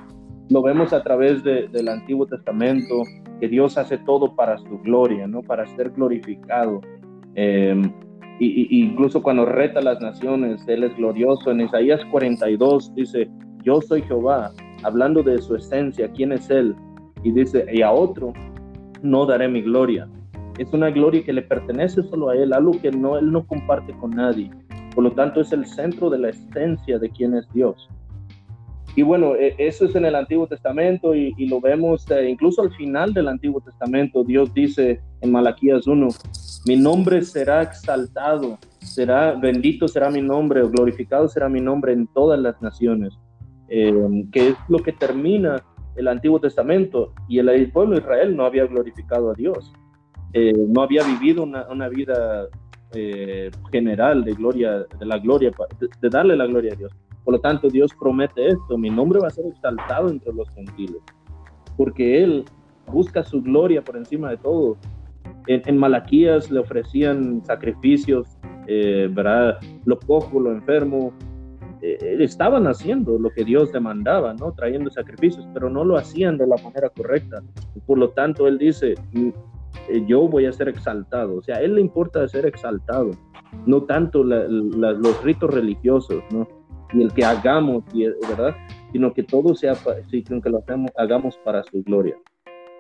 Lo 0.49 0.61
vemos 0.61 0.93
a 0.93 1.03
través 1.03 1.43
del 1.43 1.87
Antiguo 1.89 2.25
Testamento, 2.25 3.03
que 3.39 3.49
Dios 3.49 3.77
hace 3.77 3.97
todo 3.97 4.35
para 4.35 4.57
su 4.57 4.79
gloria, 4.79 5.27
¿no? 5.27 5.41
para 5.41 5.67
ser 5.75 5.89
glorificado. 5.91 6.79
Eh, 7.35 7.81
y, 8.39 8.83
incluso 8.83 9.21
cuando 9.21 9.45
reta 9.45 9.79
a 9.79 9.83
las 9.83 9.99
naciones, 9.99 10.63
Él 10.67 10.83
es 10.83 10.95
glorioso. 10.95 11.51
En 11.51 11.61
Isaías 11.61 12.01
42 12.11 12.93
dice, 12.95 13.29
yo 13.63 13.81
soy 13.81 14.01
Jehová, 14.03 14.51
hablando 14.83 15.23
de 15.23 15.37
su 15.39 15.55
esencia, 15.55 16.09
quién 16.11 16.31
es 16.31 16.49
Él. 16.49 16.75
Y 17.23 17.31
dice, 17.31 17.65
y 17.73 17.81
a 17.81 17.91
otro 17.91 18.31
no 19.01 19.25
daré 19.25 19.47
mi 19.47 19.61
gloria. 19.61 20.07
Es 20.57 20.71
una 20.73 20.89
gloria 20.89 21.23
que 21.23 21.33
le 21.33 21.41
pertenece 21.41 22.03
solo 22.03 22.29
a 22.29 22.35
Él, 22.35 22.53
algo 22.53 22.71
que 22.79 22.91
no, 22.91 23.17
Él 23.17 23.31
no 23.31 23.45
comparte 23.45 23.93
con 23.99 24.11
nadie. 24.11 24.49
Por 24.95 25.03
lo 25.03 25.11
tanto, 25.11 25.41
es 25.41 25.51
el 25.51 25.65
centro 25.65 26.09
de 26.09 26.19
la 26.19 26.29
esencia 26.29 26.97
de 26.97 27.09
quién 27.09 27.35
es 27.35 27.51
Dios. 27.53 27.89
Y 28.97 29.03
bueno, 29.03 29.35
e, 29.35 29.53
eso 29.59 29.85
es 29.85 29.95
en 29.95 30.05
el 30.05 30.15
Antiguo 30.15 30.47
Testamento 30.47 31.13
y, 31.13 31.33
lo 31.45 31.61
vemos 31.61 32.09
eh, 32.09 32.27
incluso 32.27 32.63
al 32.63 32.73
final 32.73 33.13
del 33.13 33.27
Antiguo 33.27 33.61
Testamento. 33.61 34.23
Dios 34.23 34.51
dice 34.55 34.99
en 35.21 35.31
Malaquías 35.31 35.85
1, 35.85 36.07
mi 36.65 36.75
nombre 36.77 37.21
será 37.21 37.61
exaltado, 37.61 38.57
será 38.79 39.33
bendito 39.33 39.87
será 39.87 40.09
mi 40.09 40.23
nombre, 40.23 40.63
o 40.63 40.69
glorificado 40.69 41.27
será 41.27 41.47
mi 41.47 41.61
nombre 41.61 41.93
en 41.93 42.07
todas 42.07 42.39
las 42.39 42.59
naciones. 42.59 43.13
Eh, 43.69 43.93
que 44.31 44.47
es 44.47 44.55
lo 44.67 44.79
que 44.79 44.93
termina 44.93 45.63
el 45.95 46.07
Antiguo 46.07 46.39
Testamento 46.39 47.13
y 47.27 47.37
el, 47.37 47.71
pueblo 47.71 47.93
de 47.93 48.01
Israel 48.01 48.35
no 48.35 48.45
había 48.45 48.65
glorificado 48.65 49.29
a 49.29 49.35
Dios, 49.35 49.73
eh, 50.33 50.53
no 50.53 50.81
había 50.81 51.03
vivido 51.03 51.43
una, 51.43 51.87
vida 51.89 52.47
general 53.71 54.23
de 54.23 54.33
gloria, 54.33 54.85
de 54.99 55.05
la 55.05 55.19
gloria, 55.19 55.51
de, 56.01 56.09
darle 56.09 56.35
la 56.35 56.47
gloria 56.47 56.73
a 56.73 56.75
Dios. 56.75 56.91
Por 57.27 57.33
lo 57.33 57.41
tanto, 57.41 57.67
Dios 57.67 57.93
promete 57.93 58.47
esto, 58.47 58.77
mi 58.77 58.89
nombre 58.89 59.19
va 59.19 59.27
a 59.27 59.31
ser 59.31 59.47
exaltado 59.47 60.07
entre 60.07 60.31
los 60.31 60.49
gentiles, 60.51 61.01
porque 61.75 62.23
Él 62.23 62.45
busca 62.89 63.21
su 63.21 63.41
gloria 63.41 63.83
por 63.83 63.97
encima 63.97 64.29
de 64.29 64.37
todo. 64.37 64.77
En, 65.47 65.77
Malaquías 65.77 66.49
le 66.49 66.61
ofrecían 66.61 67.43
sacrificios, 67.43 68.37
eh, 68.67 69.09
¿verdad? 69.11 69.57
Lo 69.83 69.99
cojo, 69.99 70.39
lo 70.39 70.53
enfermo, 70.53 71.11
eh, 71.81 72.15
estaban 72.21 72.65
haciendo 72.65 73.19
lo 73.19 73.29
que 73.31 73.43
Dios 73.43 73.73
demandaba, 73.73 74.33
¿no? 74.33 74.53
Trayendo 74.53 74.89
sacrificios, 74.89 75.45
pero 75.53 75.69
no 75.69 75.83
lo 75.83 75.97
hacían 75.97 76.37
de 76.37 76.47
la 76.47 76.55
manera 76.63 76.87
correcta. 76.91 77.43
Por 77.85 77.97
lo 77.97 78.11
tanto, 78.11 78.47
Él 78.47 78.57
dice, 78.57 78.95
mm, 79.11 79.27
eh, 79.89 80.05
yo 80.07 80.29
voy 80.29 80.45
a 80.45 80.53
ser 80.53 80.69
exaltado. 80.69 81.35
O 81.35 81.41
sea, 81.41 81.57
a 81.57 81.61
Él 81.61 81.75
le 81.75 81.81
importa 81.81 82.25
ser 82.29 82.45
exaltado, 82.45 83.11
no 83.65 83.83
tanto 83.83 84.23
los 84.23 85.23
ritos 85.25 85.53
religiosos, 85.53 86.23
¿no? 86.31 86.47
Y 86.93 87.03
el 87.03 87.13
que 87.13 87.23
hagamos, 87.25 87.83
¿verdad? 88.29 88.55
Sino 88.91 89.13
que 89.13 89.23
todo 89.23 89.55
sea, 89.55 89.75
sino 90.09 90.41
que 90.41 90.49
lo 90.49 90.59
hagamos, 90.59 90.91
hagamos 90.97 91.37
para 91.37 91.63
su 91.63 91.83
gloria. 91.83 92.15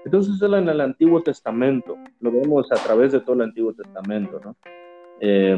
Entonces, 0.05 0.41
en 0.41 0.69
el 0.69 0.81
Antiguo 0.81 1.21
Testamento, 1.21 1.97
lo 2.21 2.31
vemos 2.31 2.71
a 2.71 2.75
través 2.75 3.11
de 3.11 3.19
todo 3.19 3.35
el 3.35 3.41
Antiguo 3.41 3.73
Testamento, 3.73 4.39
¿no? 4.43 4.55
Eh, 5.19 5.57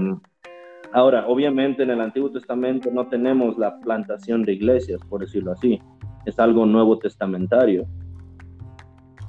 Ahora, 0.91 1.27
obviamente 1.27 1.83
en 1.83 1.91
el 1.91 2.01
Antiguo 2.01 2.31
Testamento 2.31 2.89
no 2.91 3.07
tenemos 3.07 3.57
la 3.57 3.79
plantación 3.79 4.43
de 4.43 4.53
iglesias, 4.53 4.99
por 5.07 5.21
decirlo 5.21 5.51
así. 5.51 5.79
Es 6.25 6.39
algo 6.39 6.65
nuevo 6.65 6.97
testamentario. 6.97 7.85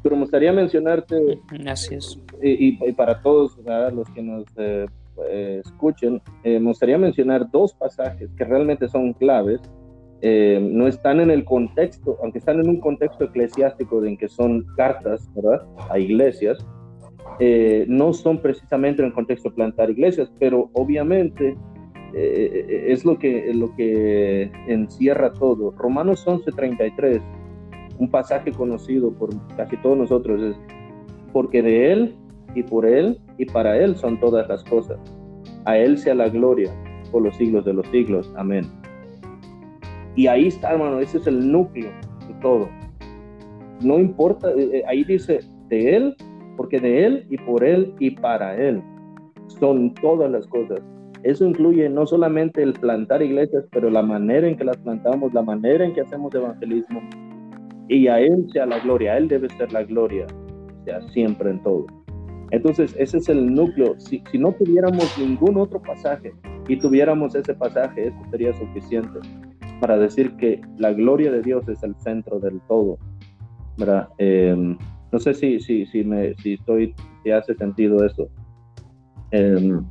Pero 0.03 0.17
me 0.17 0.23
gustaría 0.23 0.53
mencionarte, 0.53 1.41
Gracias. 1.51 2.19
Y, 2.43 2.73
para 2.93 3.21
todos 3.21 3.59
los 3.93 4.09
que 4.11 4.23
nos 4.23 4.45
eh, 4.57 4.87
eh, 5.29 5.61
escuchen, 5.65 6.21
eh, 6.45 6.59
me 6.59 6.69
gustaría 6.69 6.99
mencionar 6.99 7.51
dos 7.51 7.75
pasajes 7.75 8.31
que 8.37 8.45
realmente 8.45 8.89
son 8.89 9.13
claves 9.15 9.61
eh, 10.23 10.61
no 10.61 10.87
están 10.87 11.21
en 11.21 11.31
el 11.31 11.45
contexto, 11.45 12.19
aunque 12.23 12.39
están 12.39 12.61
en 12.61 12.69
un 12.69 12.79
contexto 12.79 13.25
eclesiástico 13.25 14.05
en 14.05 14.19
que 14.19 14.29
son 14.29 14.67
cartas, 14.77 15.31
¿verdad? 15.35 15.67
A 15.89 15.99
iglesias, 15.99 16.59
eh, 17.39 17.87
no 17.89 18.13
son 18.13 18.39
precisamente 18.39 19.01
en 19.01 19.09
el 19.09 19.15
contexto 19.15 19.49
de 19.49 19.55
plantar 19.55 19.89
iglesias, 19.91 20.31
pero 20.39 20.69
obviamente 20.75 21.57
eh, 22.13 22.85
es 22.89 23.07
lo 23.07 23.19
que, 23.19 23.55
lo 23.55 23.75
que 23.77 24.53
encierra 24.67 25.33
todo. 25.33 25.71
Romanos 25.71 26.27
11:33, 26.27 27.23
un 27.99 28.11
pasaje 28.11 28.53
conocido 28.53 29.13
por 29.15 29.31
casi 29.57 29.79
todos 29.79 29.97
nosotros, 29.97 30.43
es 30.43 30.57
porque 31.33 31.63
de 31.63 31.93
Él 31.93 32.17
y 32.55 32.63
por 32.63 32.87
Él 32.87 33.19
y 33.39 33.47
para 33.47 33.77
Él 33.79 33.97
son 33.97 34.19
todas 34.21 34.49
las 34.49 34.65
cosas. 34.65 34.99
A 35.65 35.77
Él 35.77 35.99
sea 35.99 36.15
la 36.15 36.29
gloria 36.29 36.71
por 37.11 37.23
los 37.23 37.37
siglos 37.37 37.65
de 37.65 37.75
los 37.75 37.87
siglos. 37.89 38.33
Amén. 38.37 38.65
Y 40.17 40.27
ahí 40.27 40.49
está, 40.49 40.73
hermano, 40.73 41.01
ese 41.01 41.19
es 41.19 41.27
el 41.27 41.51
núcleo 41.51 41.91
de 42.27 42.35
todo. 42.41 42.69
No 43.81 43.99
importa, 43.99 44.51
eh, 44.51 44.71
eh, 44.73 44.83
ahí 44.87 45.05
dice 45.05 45.41
de 45.69 45.97
Él, 45.97 46.17
porque 46.57 46.79
de 46.79 47.07
Él 47.07 47.27
y 47.31 47.39
por 47.39 47.65
Él 47.65 47.95
y 47.99 48.11
para 48.11 48.57
Él 48.57 48.83
son 49.47 49.95
todas 49.95 50.31
las 50.31 50.47
cosas. 50.49 50.81
Eso 51.23 51.45
incluye 51.45 51.89
no 51.89 52.07
solamente 52.07 52.63
el 52.63 52.73
plantar 52.73 53.23
iglesias, 53.23 53.65
pero 53.73 53.91
la 53.91 54.03
manera 54.03 54.49
en 54.49 54.57
que 54.57 54.65
las 54.65 54.77
plantamos, 54.79 55.33
la 55.35 55.43
manera 55.43 55.85
en 55.85 55.93
que 55.93 56.01
hacemos 56.01 56.35
evangelismo. 56.35 57.01
Y 57.89 58.09
a 58.09 58.21
Él 58.21 58.47
sea 58.53 58.67
la 58.67 58.79
gloria, 58.81 59.13
a 59.13 59.19
Él 59.19 59.29
debe 59.29 59.49
ser 59.51 59.73
la 59.73 59.85
gloria, 59.85 60.27
sea 60.85 61.03
siempre 61.09 61.51
en 61.51 61.63
todo. 61.63 61.87
Entonces, 62.51 62.95
ese 62.99 63.19
es 63.19 63.29
el 63.29 63.55
núcleo. 63.55 63.99
Si, 63.99 64.23
si 64.31 64.39
no 64.39 64.53
tuviéramos 64.53 65.17
ningún 65.19 65.57
otro 65.59 65.81
pasaje 65.81 66.33
y 66.69 66.77
tuviéramos 66.77 67.35
ese 67.35 67.55
pasaje, 67.55 68.09
eso 68.09 68.19
sería 68.31 68.53
suficiente 68.55 69.21
para 69.81 69.97
decir 69.97 70.37
que 70.37 70.61
la 70.79 70.93
gloria 70.93 71.31
de 71.31 71.43
Dios 71.43 71.69
es 71.69 71.83
el 71.83 71.95
centro 71.97 72.39
del 72.39 72.61
todo. 72.69 72.99
¿verdad? 73.81 74.09
Em, 74.19 74.79
no 75.11 75.19
sé 75.19 75.35
si, 75.35 75.59
si, 75.61 75.87
si, 75.87 76.05
me, 76.05 76.35
si, 76.37 76.55
estoy, 76.55 76.95
si 77.25 77.31
hace 77.31 77.55
sentido 77.55 78.05
eso. 78.05 78.29
Em, 79.33 79.85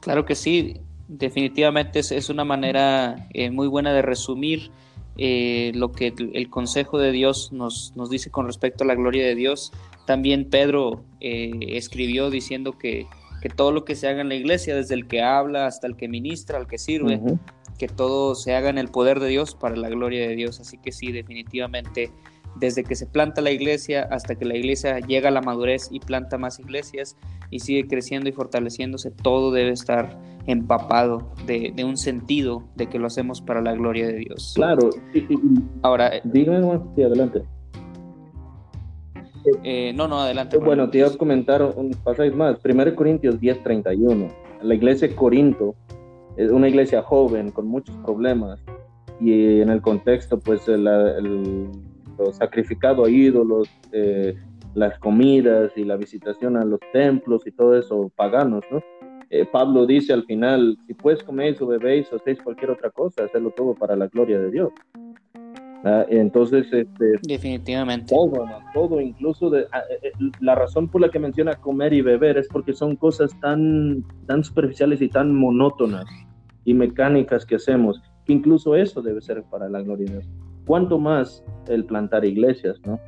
claro 0.00 0.24
que 0.24 0.34
sí, 0.34 0.80
definitivamente 1.08 2.00
es, 2.00 2.12
es 2.12 2.30
una 2.30 2.44
manera 2.44 3.28
eh, 3.32 3.50
muy 3.50 3.66
buena 3.66 3.92
de 3.92 4.02
resumir 4.02 4.70
eh, 5.16 5.72
lo 5.74 5.92
que 5.92 6.12
el, 6.16 6.50
consejo 6.50 6.98
de 6.98 7.12
Dios 7.12 7.52
nos, 7.52 7.94
nos, 7.96 8.10
dice 8.10 8.30
con 8.30 8.46
respecto 8.46 8.84
a 8.84 8.86
la 8.86 8.94
gloria 8.94 9.26
de 9.26 9.34
Dios. 9.34 9.72
También 10.06 10.48
Pedro 10.50 11.04
eh, 11.20 11.50
escribió 11.68 12.30
diciendo 12.30 12.78
que, 12.78 13.06
que, 13.40 13.48
todo 13.48 13.72
lo 13.72 13.84
que 13.84 13.94
se 13.94 14.08
haga 14.08 14.20
en 14.20 14.28
la 14.28 14.34
iglesia, 14.34 14.74
desde 14.74 14.94
el 14.94 15.06
que 15.06 15.22
habla 15.22 15.66
hasta 15.66 15.86
el 15.86 15.96
que 15.96 16.08
ministra, 16.08 16.58
al 16.58 16.66
que 16.66 16.78
sirve, 16.78 17.20
que 17.78 17.88
todo 17.88 18.34
se 18.34 18.54
haga 18.54 18.70
en 18.70 18.78
el 18.78 18.88
poder 18.88 19.20
de 19.20 19.28
Dios 19.28 19.54
para 19.54 19.76
la 19.76 19.88
gloria 19.88 20.28
de 20.28 20.36
Dios. 20.36 20.60
Así 20.60 20.78
que 20.78 20.92
sí, 20.92 21.10
definitivamente, 21.12 22.10
desde 22.56 22.84
que 22.84 22.94
se 22.94 23.06
planta 23.06 23.40
la 23.40 23.50
iglesia 23.50 24.06
hasta 24.10 24.34
que 24.34 24.44
la 24.44 24.56
iglesia 24.56 25.00
llega 25.00 25.28
a 25.28 25.32
la 25.32 25.40
madurez 25.40 25.88
y 25.90 26.00
planta 26.00 26.38
más 26.38 26.60
iglesias 26.60 27.16
y 27.50 27.60
sigue 27.60 27.86
creciendo 27.86 28.28
y 28.28 28.32
fortaleciéndose, 28.32 29.10
todo 29.10 29.52
debe 29.52 29.70
estar 29.70 30.18
empapado 30.46 31.32
de, 31.46 31.72
un 31.84 31.96
sentido 31.96 32.64
de 32.76 32.88
que 32.88 32.98
lo 32.98 33.06
hacemos 33.06 33.40
para 33.40 33.60
la 33.60 33.72
gloria 33.72 34.06
de 34.06 34.18
Dios. 34.18 34.52
Claro. 34.54 34.90
Ahora, 35.82 36.12
dígame, 36.24 36.80
adelante. 37.02 37.42
Eh, 39.62 39.92
no, 39.94 40.08
no, 40.08 40.20
adelante. 40.20 40.58
Bueno, 40.58 40.88
te 40.90 40.98
iba 40.98 41.08
a 41.08 41.16
comentar 41.16 41.62
un 41.62 41.90
pasaje 41.90 42.30
más. 42.30 42.58
1 42.64 42.94
Corintios 42.94 43.40
10:31. 43.40 44.28
La 44.62 44.74
iglesia 44.74 45.08
de 45.08 45.14
Corinto 45.14 45.74
es 46.36 46.50
una 46.50 46.68
iglesia 46.68 47.02
joven 47.02 47.50
con 47.50 47.66
muchos 47.66 47.96
problemas 47.98 48.60
y 49.20 49.60
en 49.60 49.68
el 49.68 49.80
contexto 49.80 50.38
pues 50.38 50.66
el, 50.68 50.84
lo 52.18 52.32
sacrificado 52.32 53.04
a 53.04 53.10
ídolos, 53.10 53.68
eh, 53.92 54.34
las 54.74 54.98
comidas 54.98 55.72
y 55.76 55.84
la 55.84 55.96
visitación 55.96 56.56
a 56.56 56.64
los 56.64 56.80
templos 56.92 57.46
y 57.46 57.52
todo 57.52 57.78
eso 57.78 58.10
paganos, 58.16 58.64
¿no? 58.70 58.82
Eh, 59.30 59.46
Pablo 59.50 59.86
dice 59.86 60.12
al 60.12 60.24
final, 60.24 60.78
si 60.86 60.94
pues 60.94 61.22
coméis 61.22 61.60
o 61.60 61.66
bebéis 61.66 62.12
o 62.12 62.16
hacéis 62.16 62.40
cualquier 62.42 62.70
otra 62.70 62.90
cosa, 62.90 63.24
hacerlo 63.24 63.50
todo 63.50 63.74
para 63.74 63.96
la 63.96 64.06
gloria 64.08 64.38
de 64.38 64.50
Dios. 64.50 64.72
Ah, 65.84 66.06
entonces, 66.08 66.66
este, 66.72 67.18
definitivamente. 67.22 68.14
Todo, 68.14 68.46
todo, 68.72 69.00
incluso 69.00 69.50
de, 69.50 69.66
ah, 69.72 69.82
eh, 70.02 70.12
la 70.40 70.54
razón 70.54 70.88
por 70.88 71.02
la 71.02 71.10
que 71.10 71.18
menciona 71.18 71.54
comer 71.56 71.92
y 71.92 72.00
beber 72.00 72.38
es 72.38 72.48
porque 72.48 72.72
son 72.72 72.96
cosas 72.96 73.38
tan, 73.40 74.02
tan 74.26 74.42
superficiales 74.42 75.02
y 75.02 75.08
tan 75.08 75.34
monótonas 75.34 76.06
y 76.64 76.72
mecánicas 76.72 77.44
que 77.44 77.56
hacemos, 77.56 78.00
que 78.24 78.32
incluso 78.32 78.74
eso 78.74 79.02
debe 79.02 79.20
ser 79.20 79.42
para 79.50 79.68
la 79.68 79.82
gloria 79.82 80.06
de 80.06 80.12
Dios. 80.12 80.30
Cuanto 80.66 80.98
más 80.98 81.44
el 81.68 81.84
plantar 81.84 82.24
iglesias, 82.24 82.80
¿no? 82.86 82.98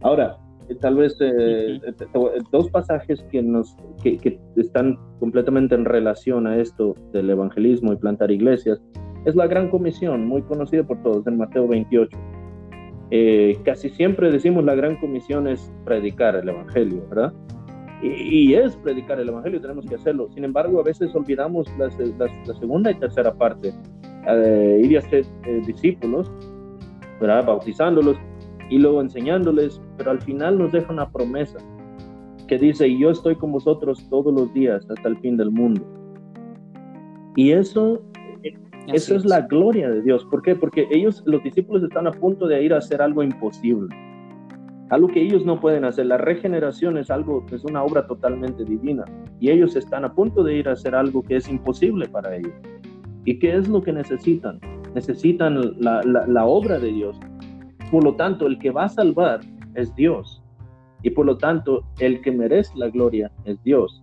Ahora, 0.00 0.38
eh, 0.70 0.74
tal 0.76 0.94
vez 0.94 1.16
eh, 1.20 1.80
eh, 1.84 2.38
dos 2.52 2.70
pasajes 2.70 3.22
que, 3.30 3.42
nos, 3.42 3.76
que, 4.02 4.16
que, 4.16 4.38
están 4.56 4.98
completamente 5.18 5.74
en 5.74 5.84
relación 5.84 6.46
a 6.46 6.56
esto 6.56 6.94
del 7.12 7.28
evangelismo 7.30 7.92
y 7.92 7.96
plantar 7.96 8.30
iglesias, 8.30 8.80
es 9.24 9.34
la 9.36 9.46
gran 9.46 9.68
comisión, 9.68 10.26
muy 10.26 10.42
conocida 10.42 10.82
por 10.84 11.02
todos, 11.02 11.26
en 11.26 11.36
Mateo 11.36 11.68
28. 11.68 12.16
casi 13.64 13.90
siempre 13.90 14.30
decimos 14.30 14.64
la 14.64 14.74
gran 14.74 14.96
comisión 14.96 15.46
es 15.46 15.72
predicar 15.84 16.36
el 16.36 16.48
evangelio, 16.48 17.06
¿verdad? 17.08 17.32
y, 18.02 18.54
es 18.54 18.76
predicar 18.76 19.20
el 19.20 19.28
Evangelio, 19.28 19.60
tenemos 19.60 19.86
que 19.86 19.94
hacerlo. 19.94 20.28
Sin 20.34 20.44
embargo, 20.44 20.80
a 20.80 20.82
veces 20.82 21.14
olvidamos 21.14 21.66
la, 21.78 21.90
segunda 22.58 22.90
y 22.90 22.94
tercera 22.94 23.32
parte, 23.34 23.74
eh, 24.26 24.80
ir 24.82 24.98
a 24.98 25.02
ser 25.02 25.26
eh, 25.44 25.62
discípulos, 25.66 26.30
¿verdad? 27.20 27.44
bautizándolos 27.44 28.16
y 28.70 28.78
luego 28.78 29.00
enseñándoles, 29.00 29.80
pero 29.96 30.12
al 30.12 30.20
final 30.22 30.58
nos 30.58 30.72
deja 30.72 30.92
una 30.92 31.10
promesa 31.10 31.58
que 32.46 32.58
dice, 32.58 32.96
yo 32.98 33.10
estoy 33.10 33.36
con 33.36 33.52
vosotros 33.52 34.06
todos 34.08 34.32
los 34.32 34.52
días 34.54 34.84
hasta 34.90 35.08
el 35.08 35.18
fin 35.18 35.36
del 35.36 35.50
mundo. 35.50 35.82
Y 37.36 37.52
eso, 37.52 38.02
eso 38.88 39.14
es 39.14 39.24
la 39.24 39.42
gloria 39.42 39.90
de 39.90 40.02
Dios. 40.02 40.24
¿Por 40.30 40.42
qué? 40.42 40.54
Porque 40.54 40.86
ellos, 40.90 41.22
los 41.26 41.42
discípulos 41.42 41.82
están 41.82 42.06
a 42.06 42.12
punto 42.12 42.46
de 42.46 42.62
ir 42.62 42.74
a 42.74 42.78
hacer 42.78 43.00
algo 43.02 43.22
imposible 43.22 43.94
algo 44.90 45.06
que 45.06 45.22
ellos 45.22 45.46
no 45.46 45.58
pueden 45.58 45.84
hacer. 45.84 46.06
La 46.06 46.18
regeneración 46.18 46.98
es 46.98 47.10
algo, 47.10 47.46
es 47.50 47.64
una 47.64 47.82
obra 47.82 48.06
totalmente 48.06 48.64
divina 48.64 49.04
y 49.38 49.50
ellos 49.50 49.76
están 49.76 50.04
a 50.04 50.12
punto 50.12 50.42
de 50.42 50.56
ir 50.56 50.68
a 50.68 50.72
hacer 50.72 50.94
algo 50.94 51.22
que 51.22 51.36
es 51.36 51.48
imposible 51.48 52.08
para 52.08 52.36
ellos. 52.36 52.52
¿Y 53.24 53.38
qué 53.38 53.56
es 53.56 53.68
lo 53.68 53.82
que 53.82 53.92
necesitan? 53.92 54.60
Necesitan 54.94 55.76
la, 55.78 56.44
obra 56.44 56.78
de 56.78 56.92
Dios. 56.92 57.16
Por 57.90 58.02
lo 58.04 58.14
tanto, 58.14 58.46
el 58.46 58.58
que 58.58 58.70
va 58.70 58.84
a 58.84 58.88
salvar 58.88 59.40
es 59.74 59.94
Dios. 59.94 60.42
Y 61.02 61.10
por 61.10 61.24
lo 61.24 61.38
tanto, 61.38 61.84
el 62.00 62.20
que 62.20 62.32
merece 62.32 62.76
la 62.76 62.88
gloria 62.88 63.30
es 63.44 63.62
Dios. 63.62 64.02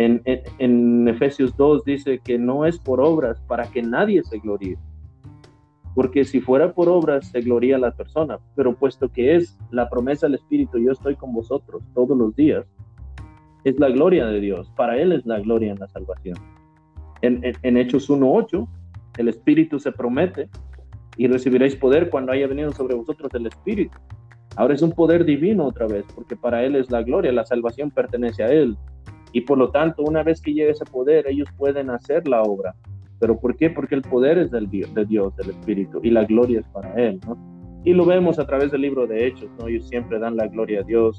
En, 0.00 0.22
en, 0.24 1.08
Efesios 1.08 1.54
2 1.58 1.84
dice 1.84 2.20
que 2.24 2.38
no 2.38 2.64
es 2.64 2.78
por 2.78 3.02
obras 3.02 3.38
para 3.42 3.70
que 3.70 3.82
nadie 3.82 4.22
se 4.24 4.38
gloríe 4.38 4.78
porque 5.94 6.24
si 6.24 6.40
fuera 6.40 6.72
por 6.72 6.88
obras 6.88 7.26
se 7.28 7.40
gloria 7.40 7.76
la 7.76 7.90
persona, 7.90 8.38
pero 8.54 8.74
puesto 8.74 9.10
que 9.10 9.34
es 9.34 9.58
la 9.70 9.88
promesa 9.90 10.26
del 10.26 10.36
Espíritu, 10.36 10.78
yo 10.78 10.92
estoy 10.92 11.16
con 11.16 11.32
vosotros 11.32 11.82
todos 11.94 12.16
los 12.16 12.34
días, 12.36 12.64
es 13.64 13.78
la 13.78 13.88
gloria 13.90 14.26
de 14.26 14.40
Dios, 14.40 14.70
para 14.76 14.96
Él 14.96 15.12
es 15.12 15.26
la 15.26 15.40
gloria 15.40 15.72
en 15.72 15.78
la 15.78 15.88
salvación. 15.88 16.38
En, 17.22 17.42
en, 17.44 17.76
Hechos 17.76 18.08
1.8, 18.08 18.66
el 19.18 19.28
Espíritu 19.28 19.78
se 19.78 19.92
promete 19.92 20.48
y 21.18 21.26
recibiréis 21.26 21.76
poder 21.76 22.08
cuando 22.08 22.32
haya 22.32 22.46
venido 22.46 22.72
sobre 22.72 22.94
vosotros 22.94 23.30
el 23.34 23.46
Espíritu. 23.46 23.98
Ahora 24.56 24.74
es 24.74 24.82
un 24.82 24.92
poder 24.92 25.24
divino 25.24 25.66
otra 25.66 25.86
vez, 25.86 26.04
porque 26.14 26.36
para 26.36 26.64
Él 26.64 26.76
es 26.76 26.90
la 26.90 27.02
gloria, 27.02 27.32
la 27.32 27.44
salvación 27.44 27.90
pertenece 27.90 28.42
a 28.42 28.46
Él. 28.46 28.76
Y 29.32 29.42
por 29.42 29.58
lo 29.58 29.70
tanto, 29.70 30.02
una 30.02 30.22
vez 30.22 30.40
que 30.40 30.52
llegue 30.52 30.70
ese 30.70 30.84
poder, 30.84 31.26
ellos 31.28 31.48
pueden 31.56 31.90
hacer 31.90 32.26
la 32.26 32.42
obra 32.42 32.74
¿Pero 33.20 33.38
por 33.38 33.54
qué? 33.54 33.70
Porque 33.70 33.94
el 33.94 34.02
poder 34.02 34.38
es 34.38 34.50
del 34.50 34.68
Dios, 34.68 34.92
de 34.94 35.04
Dios, 35.04 35.36
del 35.36 35.50
Espíritu, 35.50 36.00
y 36.02 36.10
la 36.10 36.24
gloria 36.24 36.60
es 36.60 36.66
para 36.68 36.92
Él. 36.94 37.20
Y 37.84 37.92
lo 37.92 38.06
vemos 38.06 38.38
a 38.38 38.46
través 38.46 38.72
del 38.72 38.80
libro 38.80 39.06
de 39.06 39.26
Hechos, 39.26 39.50
¿no? 39.58 39.68
Ellos 39.68 39.86
siempre 39.88 40.18
dan 40.18 40.36
la 40.36 40.48
gloria 40.48 40.80
a 40.80 40.82
Dios. 40.82 41.18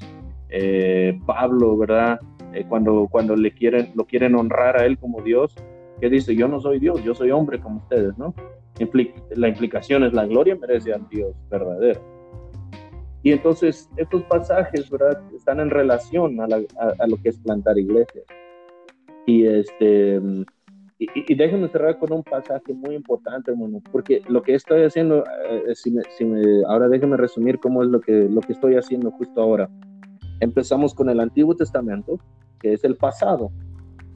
Eh, 0.50 1.18
Pablo, 1.24 1.78
¿verdad? 1.78 2.20
Eh, 2.52 2.66
cuando, 2.68 3.06
cuando 3.08 3.36
le 3.36 3.52
quieren, 3.52 3.92
lo 3.94 4.04
quieren 4.04 4.34
honrar 4.34 4.76
a 4.76 4.84
Él 4.84 4.98
como 4.98 5.22
Dios, 5.22 5.54
que 6.00 6.10
dice, 6.10 6.34
yo 6.34 6.48
no 6.48 6.60
soy 6.60 6.80
Dios, 6.80 7.02
yo 7.04 7.14
soy 7.14 7.30
hombre 7.30 7.60
como 7.60 7.78
ustedes, 7.78 8.18
¿no? 8.18 8.34
la 9.36 9.48
implicación 9.48 10.02
es 10.02 10.12
la 10.12 10.26
gloria 10.26 10.56
merece 10.56 10.92
al 10.92 11.08
Dios 11.08 11.36
verdadero. 11.48 12.00
Y 13.22 13.32
entonces 13.32 13.88
estos 13.96 14.22
pasajes, 14.24 14.90
¿verdad? 14.90 15.22
Están 15.34 15.60
en 15.60 15.70
relación 15.70 16.40
a, 16.40 16.44
a 16.44 17.06
lo 17.06 17.16
que 17.16 17.28
es 17.28 17.38
plantar 17.38 17.78
iglesias. 17.78 18.24
Y 19.26 19.46
este 19.46 20.20
y, 21.14 21.34
déjenme 21.34 21.68
cerrar 21.68 21.98
con 21.98 22.12
un 22.12 22.22
pasaje 22.22 22.72
muy 22.72 22.94
importante, 22.94 23.50
hermano, 23.50 23.82
porque 23.90 24.22
lo 24.28 24.42
que 24.42 24.54
estoy 24.54 24.84
haciendo, 24.84 25.24
eh, 25.48 25.74
si, 25.74 25.90
me, 25.90 26.42
ahora 26.68 26.88
déjenme 26.88 27.16
resumir 27.16 27.58
cómo 27.58 27.82
es 27.82 27.88
lo 27.88 28.00
que, 28.00 28.28
lo 28.28 28.40
que 28.40 28.52
estoy 28.52 28.76
haciendo 28.76 29.10
justo 29.10 29.40
ahora. 29.40 29.68
Empezamos 30.40 30.94
con 30.94 31.08
el 31.08 31.18
Antiguo 31.18 31.56
Testamento, 31.56 32.20
que 32.60 32.74
es 32.74 32.84
el 32.84 32.96
pasado, 32.96 33.50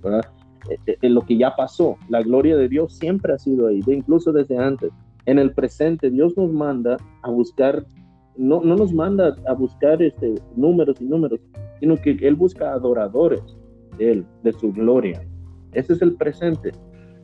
¿verdad? 0.01 0.27
Eh, 0.71 0.97
eh, 1.01 1.09
lo 1.09 1.23
que 1.23 1.37
ya 1.37 1.57
pasó. 1.57 1.97
La 2.09 2.23
gloria 2.23 2.57
de 2.57 2.69
Dios 2.69 2.95
siempre 2.95 3.33
ha 3.33 3.39
sido 3.39 3.67
ahí, 3.69 3.81
incluso 3.87 4.33
desde 4.33 4.57
antes. 4.57 4.93
En 5.25 5.41
el 5.41 5.53
presente, 5.53 6.11
Dios 6.11 6.37
nos 6.37 6.53
manda 6.53 6.99
a 7.23 7.31
buscar, 7.31 7.85
no, 8.37 8.61
no 8.63 8.77
nos 8.77 8.93
manda 8.93 9.35
a 9.47 9.53
buscar 9.55 10.03
este, 10.03 10.35
números 10.57 11.01
y 11.01 11.05
números, 11.05 11.41
sino 11.81 11.97
que 11.97 12.13
Él 12.21 12.35
busca 12.35 12.73
adoradores 12.73 13.43
de 13.99 14.13
Él, 14.13 14.27
de 14.43 14.53
su 14.53 14.73
gloria. 14.73 15.23
Ese 15.73 15.95
es 15.95 16.03
el 16.03 16.15
presente. 16.15 16.73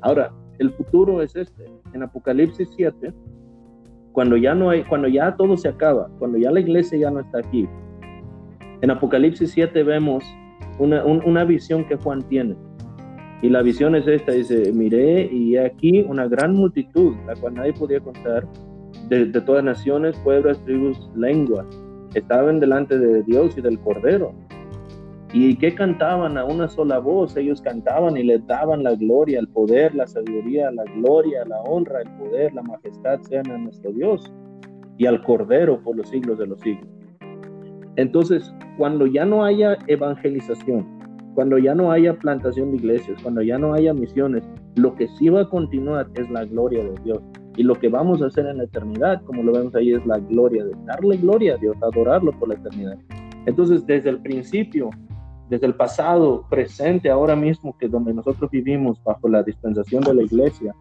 Ahora, 0.01 0.33
el 0.59 0.71
futuro 0.71 1.23
es 1.23 1.35
este. 1.37 1.65
En 1.93 2.03
Apocalipsis 2.03 2.69
7, 2.77 3.13
cuando 4.13 4.37
ya 4.37 4.55
no 4.55 4.71
hay, 4.71 4.85
cuando 4.85 5.09
ya 5.09 5.35
todo 5.37 5.57
se 5.57 5.69
acaba, 5.69 6.09
cuando 6.19 6.39
ya 6.39 6.51
la 6.51 6.61
iglesia 6.61 6.99
ya 6.99 7.11
no 7.11 7.21
está 7.21 7.39
aquí. 7.39 7.69
En 8.81 8.91
Apocalipsis 8.91 9.51
7 9.53 9.83
vemos 9.83 10.25
una, 10.79 11.05
una 11.05 11.45
visión 11.45 11.87
que 11.87 11.97
Juan 11.97 12.23
tiene. 12.29 12.57
Y 13.43 13.49
la 13.49 13.63
visión 13.63 13.97
es 13.97 14.07
esta, 14.07 14.33
dice, 14.33 14.73
miré 14.73 15.25
y 15.33 15.57
aquí 15.57 16.03
una 16.03 16.29
gran 16.29 16.55
multitud, 16.55 17.15
la 17.27 17.35
cual 17.35 17.55
nadie 17.55 17.73
podía 17.73 17.99
contar, 17.99 18.47
de, 19.09 19.27
todas 19.41 19.65
naciones, 19.65 20.17
pueblos, 20.25 20.63
tribus, 20.65 20.99
lenguas, 21.15 21.67
estaban 22.15 22.61
delante 22.61 22.99
de 22.99 23.23
Dios 23.23 23.57
y 23.57 23.61
del 23.61 23.79
Cordero 23.81 24.35
¿Y 25.35 25.57
qué 25.57 25.75
cantaban 25.75 26.37
a 26.37 26.45
una 26.45 26.69
sola 26.69 26.99
voz? 26.99 27.35
Ellos 27.39 27.63
cantaban 27.63 28.19
y 28.19 28.23
le 28.23 28.39
daban 28.41 28.83
la 28.83 28.95
gloria, 28.95 29.41
el 29.41 29.49
poder, 29.49 29.95
la 29.95 30.07
sabiduría, 30.07 30.71
la 30.71 30.85
gloria, 30.97 31.43
la 31.47 31.59
honra, 31.63 32.03
el 32.03 32.11
poder, 32.19 32.53
la 32.53 32.63
majestad 32.63 33.19
sean 33.23 33.51
a 33.51 33.57
nuestro 33.57 33.93
Dios 33.93 34.31
y 34.99 35.07
al 35.07 35.23
Cordero 35.23 35.83
por 35.83 35.97
los 35.97 36.11
siglos 36.11 36.39
de 36.39 36.49
los 36.49 36.61
siglos. 36.61 36.87
Entonces, 37.97 38.55
cuando 38.77 39.07
ya 39.07 39.25
no 39.25 39.43
haya 39.43 39.79
evangelización, 39.87 40.87
cuando 41.35 41.57
ya 41.57 41.75
no 41.75 41.91
haya 41.91 42.15
plantación 42.19 42.73
de 42.73 42.77
iglesias, 42.77 43.19
cuando 43.23 43.41
ya 43.41 43.57
no 43.57 43.73
haya 43.73 43.95
misiones, 43.95 44.45
lo 44.77 44.95
que 44.97 45.09
sí 45.09 45.31
va 45.31 45.43
a 45.43 45.49
continuar 45.49 46.11
es 46.15 46.31
la 46.31 46.45
gloria 46.45 46.85
de 46.85 46.95
Dios. 47.05 47.23
Y 47.57 47.63
lo 47.63 47.75
que 47.75 47.89
vamos 47.89 48.23
a 48.23 48.27
hacer 48.27 48.47
en 48.47 48.59
la 48.59 48.65
eternidad, 48.65 49.23
como 49.25 49.43
lo 49.43 49.53
vemos 49.53 49.75
ahí, 49.75 49.93
es 49.93 50.05
la 50.07 50.19
gloria 50.19 50.65
de 50.65 50.73
darle 50.87 51.17
gloria 51.17 51.55
a 51.55 51.59
Dios, 51.59 51.77
adorarlo 51.83 52.33
por 52.33 52.49
la 52.49 52.55
eternidad. 52.55 52.99
Entonces, 53.47 53.87
desde 53.87 54.11
el 54.11 54.21
principio, 54.21 54.91
desde 55.51 55.67
el 55.67 55.75
pasado, 55.75 56.47
presente, 56.49 57.11
ahora 57.11 57.37
mismo, 57.37 57.77
que 57.77 57.89
donde 57.89 58.15
nosotros 58.15 58.51
vivimos 58.51 59.03
bajo 59.05 59.29
la 59.29 59.43
dispensación 59.43 60.03
de 60.03 60.15
la 60.15 60.23
iglesia, 60.23 60.75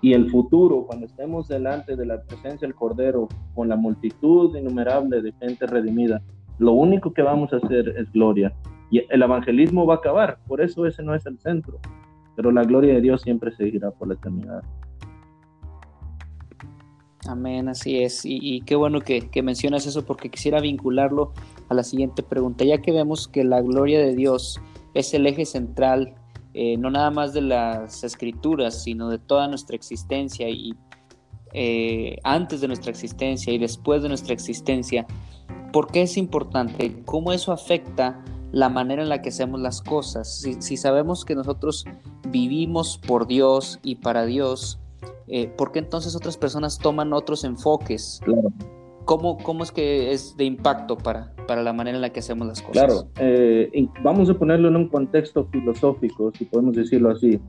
y 0.00 0.12
el 0.12 0.30
futuro, 0.30 0.84
cuando 0.86 1.06
estemos 1.06 1.48
delante 1.48 1.96
de 1.96 2.06
la 2.06 2.22
presencia 2.22 2.66
del 2.66 2.74
Cordero, 2.74 3.28
con 3.54 3.68
la 3.68 3.76
multitud 3.76 4.56
innumerable 4.56 5.20
de 5.20 5.32
gente 5.32 5.66
redimida, 5.66 6.22
lo 6.58 6.72
único 6.72 7.12
que 7.12 7.22
vamos 7.22 7.52
a 7.52 7.56
hacer 7.56 7.88
es 7.96 8.10
gloria. 8.12 8.52
Y 8.90 9.02
el 9.10 9.22
evangelismo 9.22 9.86
va 9.86 9.94
a 9.94 9.96
acabar, 9.98 10.38
por 10.46 10.60
eso 10.60 10.86
ese 10.86 11.02
no 11.02 11.14
es 11.14 11.26
el 11.26 11.38
centro, 11.40 11.78
pero 12.36 12.52
la 12.52 12.62
gloria 12.62 12.94
de 12.94 13.00
Dios 13.00 13.22
siempre 13.22 13.50
seguirá 13.52 13.90
por 13.90 14.08
la 14.08 14.14
eternidad. 14.14 14.62
Amén, 17.28 17.68
así 17.68 18.02
es. 18.02 18.22
Y, 18.24 18.62
qué 18.62 18.74
bueno 18.74 19.02
que, 19.02 19.28
mencionas 19.42 19.84
eso 19.84 20.06
porque 20.06 20.30
quisiera 20.30 20.62
vincularlo 20.62 21.34
a 21.68 21.74
la 21.74 21.82
siguiente 21.82 22.22
pregunta. 22.22 22.64
Ya 22.64 22.78
que 22.78 22.90
vemos 22.90 23.28
que 23.28 23.44
la 23.44 23.60
gloria 23.60 23.98
de 23.98 24.16
Dios 24.16 24.58
es 24.94 25.12
el 25.12 25.26
eje 25.26 25.44
central, 25.44 26.14
eh, 26.54 26.78
no 26.78 26.90
nada 26.90 27.10
más 27.10 27.34
de 27.34 27.42
las 27.42 28.02
escrituras, 28.02 28.82
sino 28.82 29.10
de 29.10 29.18
toda 29.18 29.46
nuestra 29.46 29.76
existencia 29.76 30.48
y 30.48 30.74
eh, 31.52 32.16
antes 32.24 32.62
de 32.62 32.66
nuestra 32.68 32.90
existencia 32.90 33.52
y 33.52 33.58
después 33.58 34.02
de 34.02 34.08
nuestra 34.08 34.32
existencia, 34.32 35.06
¿por 35.70 35.92
qué 35.92 36.02
es 36.02 36.16
importante? 36.16 37.02
¿Cómo 37.04 37.34
eso 37.34 37.52
afecta 37.52 38.24
la 38.52 38.70
manera 38.70 39.02
en 39.02 39.10
la 39.10 39.20
que 39.20 39.28
hacemos 39.28 39.60
las 39.60 39.82
cosas? 39.82 40.46
si 40.60 40.76
sabemos 40.78 41.26
que 41.26 41.34
nosotros 41.34 41.84
vivimos 42.30 42.96
por 42.96 43.26
Dios 43.26 43.80
y 43.82 43.96
para 43.96 44.24
Dios, 44.24 44.80
eh, 45.30 45.48
¿por 45.56 45.72
qué 45.72 45.78
entonces 45.78 46.14
otras 46.16 46.36
personas 46.36 46.78
toman 46.78 47.12
otros 47.12 47.44
enfoques? 47.44 48.20
Claro. 48.24 48.52
¿Cómo, 49.04 49.38
¿Cómo, 49.38 49.62
es 49.62 49.72
que 49.72 50.12
es 50.12 50.36
de 50.36 50.44
impacto 50.44 50.98
para, 50.98 51.34
para 51.46 51.62
la 51.62 51.72
manera 51.72 51.96
en 51.96 52.02
la 52.02 52.10
que 52.10 52.20
hacemos 52.20 52.46
las 52.46 52.60
cosas? 52.60 52.84
Claro, 52.84 53.08
eh, 53.18 53.70
vamos 54.02 54.28
a 54.28 54.34
ponerlo 54.34 54.68
en 54.68 54.76
un 54.76 54.88
contexto 54.88 55.46
filosófico, 55.46 56.30
si 56.36 56.44
podemos 56.44 56.76
decirlo 56.76 57.10
así. 57.10 57.40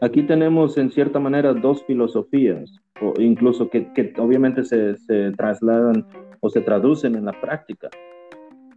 Aquí 0.00 0.22
tenemos 0.22 0.78
en 0.78 0.90
cierta 0.90 1.20
manera 1.20 1.52
dos 1.52 1.84
filosofías, 1.84 2.80
o 3.02 3.12
incluso 3.20 3.68
que, 3.68 3.92
que 3.92 4.14
obviamente 4.18 4.64
se, 4.64 4.96
se, 4.96 5.32
trasladan 5.32 6.06
o 6.40 6.48
se 6.48 6.62
traducen 6.62 7.14
en 7.14 7.26
la 7.26 7.38
práctica. 7.40 7.90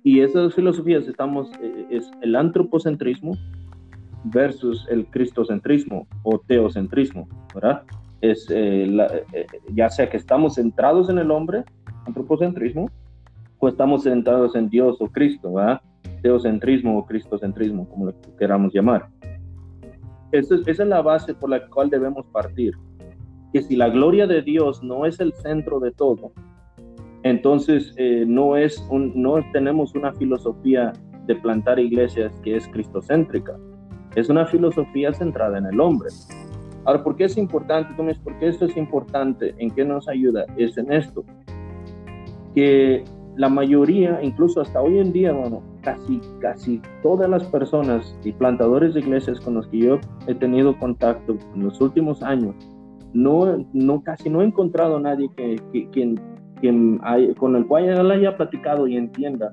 Y 0.03 0.19
esas 0.19 0.53
filosofías 0.53 1.07
estamos, 1.07 1.49
eh, 1.61 1.87
es 1.89 2.11
el 2.21 2.35
antropocentrismo 2.35 3.31
versus 4.25 4.85
el 4.89 5.05
cristocentrismo 5.07 6.05
o 6.23 6.37
teocentrismo, 6.39 7.27
¿verdad? 7.53 7.83
Es 8.31 8.47
eh, 8.49 8.87
eh, 9.33 9.47
ya 9.73 9.89
sea 9.89 10.09
que 10.09 10.17
estamos 10.17 10.55
centrados 10.55 11.09
en 11.09 11.17
el 11.17 11.31
hombre, 11.31 11.63
antropocentrismo, 12.05 12.89
o 13.59 13.67
estamos 13.67 14.03
centrados 14.03 14.55
en 14.55 14.69
Dios 14.69 14.97
o 14.99 15.07
Cristo, 15.07 15.53
¿verdad? 15.53 15.81
Teocentrismo 16.21 16.97
o 16.97 17.05
cristocentrismo, 17.05 17.87
como 17.89 18.07
lo 18.07 18.13
queramos 18.37 18.73
llamar. 18.73 19.07
Esa 20.31 20.55
es, 20.65 20.79
la 20.79 21.01
base 21.01 21.33
por 21.33 21.49
la 21.49 21.65
cual 21.67 21.89
debemos 21.89 22.25
partir. 22.27 22.73
Que 23.53 23.61
si 23.61 23.75
la 23.75 23.89
gloria 23.89 24.27
de 24.27 24.41
Dios 24.41 24.83
no 24.83 25.05
es 25.05 25.19
el 25.19 25.33
centro 25.33 25.79
de 25.79 25.91
todo, 25.91 26.33
entonces 27.23 27.93
eh, 27.97 28.25
no, 28.27 28.57
es 28.57 28.85
un, 28.89 29.13
no 29.15 29.37
tenemos 29.53 29.95
una 29.95 30.13
filosofía 30.13 30.91
de 31.25 31.35
plantar 31.35 31.79
iglesias 31.79 32.33
que 32.43 32.57
es 32.57 32.67
cristocéntrica. 32.67 33.57
Es 34.15 34.29
una 34.29 34.45
filosofía 34.45 35.13
centrada 35.13 35.57
en 35.57 35.65
el 35.65 35.79
hombre. 35.79 36.09
Ahora, 36.85 37.03
¿por 37.03 37.15
qué 37.15 37.25
es 37.25 37.37
importante? 37.37 37.93
Tú 37.97 38.05
¿por 38.23 38.37
qué 38.39 38.47
esto 38.47 38.65
es 38.65 38.77
importante? 38.77 39.55
¿En 39.57 39.71
qué 39.71 39.83
nos 39.83 40.07
ayuda? 40.07 40.45
Es 40.55 40.77
en 40.77 40.91
esto. 40.93 41.23
Que 42.53 43.03
la 43.35 43.49
mayoría, 43.49 44.19
incluso 44.23 44.61
hasta 44.61 44.81
hoy 44.81 44.99
en 44.99 45.11
día, 45.11 45.33
bueno, 45.33 45.61
casi, 45.81 46.21
casi 46.39 46.81
todas 47.01 47.29
las 47.29 47.43
personas 47.45 48.17
y 48.23 48.31
plantadores 48.31 48.93
de 48.93 49.01
iglesias 49.01 49.39
con 49.41 49.55
los 49.55 49.67
que 49.67 49.79
yo 49.79 49.99
he 50.27 50.35
tenido 50.35 50.77
contacto 50.77 51.35
en 51.55 51.63
los 51.63 51.81
últimos 51.81 52.23
años, 52.23 52.55
no, 53.13 53.65
no 53.73 54.03
casi 54.03 54.29
no 54.29 54.41
he 54.41 54.45
encontrado 54.45 54.97
a 54.97 54.99
nadie 54.99 55.29
que, 55.35 55.59
quien, 55.91 56.19
quien 56.61 56.99
con 57.37 57.55
el 57.55 57.65
cual 57.65 57.85
él 57.85 58.11
haya 58.11 58.37
platicado 58.37 58.87
y 58.87 58.97
entienda 58.97 59.51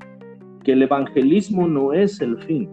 que 0.65 0.73
el 0.73 0.83
evangelismo 0.83 1.67
no 1.67 1.93
es 1.93 2.21
el 2.21 2.39
fin, 2.43 2.69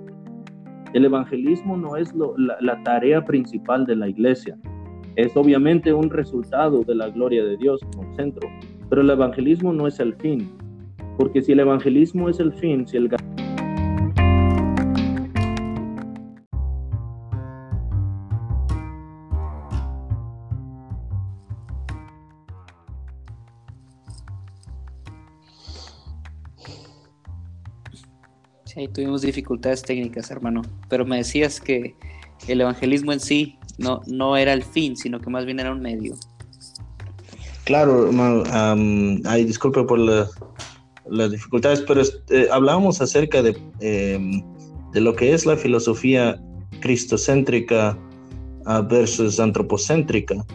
el 0.94 1.06
evangelismo 1.06 1.78
no 1.78 1.96
es 1.96 2.14
la, 2.16 2.84
tarea 2.84 3.24
principal 3.24 3.86
de 3.86 3.96
la 3.96 4.10
iglesia. 4.10 4.58
Es 5.16 5.36
obviamente 5.36 5.94
un 5.94 6.10
resultado 6.10 6.84
de 6.84 6.96
la 6.96 7.10
gloria 7.10 7.44
de 7.44 7.58
Dios 7.58 7.82
como 7.94 8.16
centro, 8.16 8.50
pero 8.90 9.02
el 9.02 9.10
evangelismo 9.10 9.74
no 9.74 9.88
es 9.88 10.00
el 10.00 10.16
fin. 10.16 10.50
Porque 11.18 11.42
si 11.42 11.52
el 11.52 11.60
evangelismo 11.60 12.30
es 12.30 12.40
el 12.40 12.54
fin, 12.54 12.88
si 12.88 12.98
el 12.98 13.10
Sí, 28.72 28.88
tuvimos 28.88 29.24
dificultades 29.24 29.82
técnicas, 29.82 30.30
hermano. 30.30 30.62
Pero 30.90 31.04
me 31.04 31.18
decías 31.18 31.60
que 31.60 31.96
el 32.48 32.62
evangelismo 32.62 33.12
en 33.12 33.20
sí 33.20 33.58
no, 33.80 34.02
no 34.06 34.38
era 34.38 34.54
el 34.54 34.64
fin, 34.64 34.96
sino 34.96 35.20
que 35.20 35.32
más 35.32 35.46
bien 35.46 35.60
era 35.60 35.72
un 35.72 35.82
medio. 35.82 36.14
Claro, 37.64 38.06
hermano. 38.06 38.44
ay, 39.26 39.44
disculpe 39.46 39.84
por 39.84 39.98
las 39.98 41.32
dificultades, 41.32 41.82
pero 41.82 42.02
eh, 42.30 42.48
hablábamos 42.52 43.02
acerca 43.02 43.42
de, 43.42 43.58
em, 43.80 44.44
de 44.94 45.02
lo 45.02 45.16
que 45.16 45.34
es 45.34 45.48
la 45.48 45.58
filosofía 45.58 46.40
cristocéntrica 46.80 47.98
ah, 48.68 48.82
versus 48.82 49.40
antropocéntrica. 49.40 50.46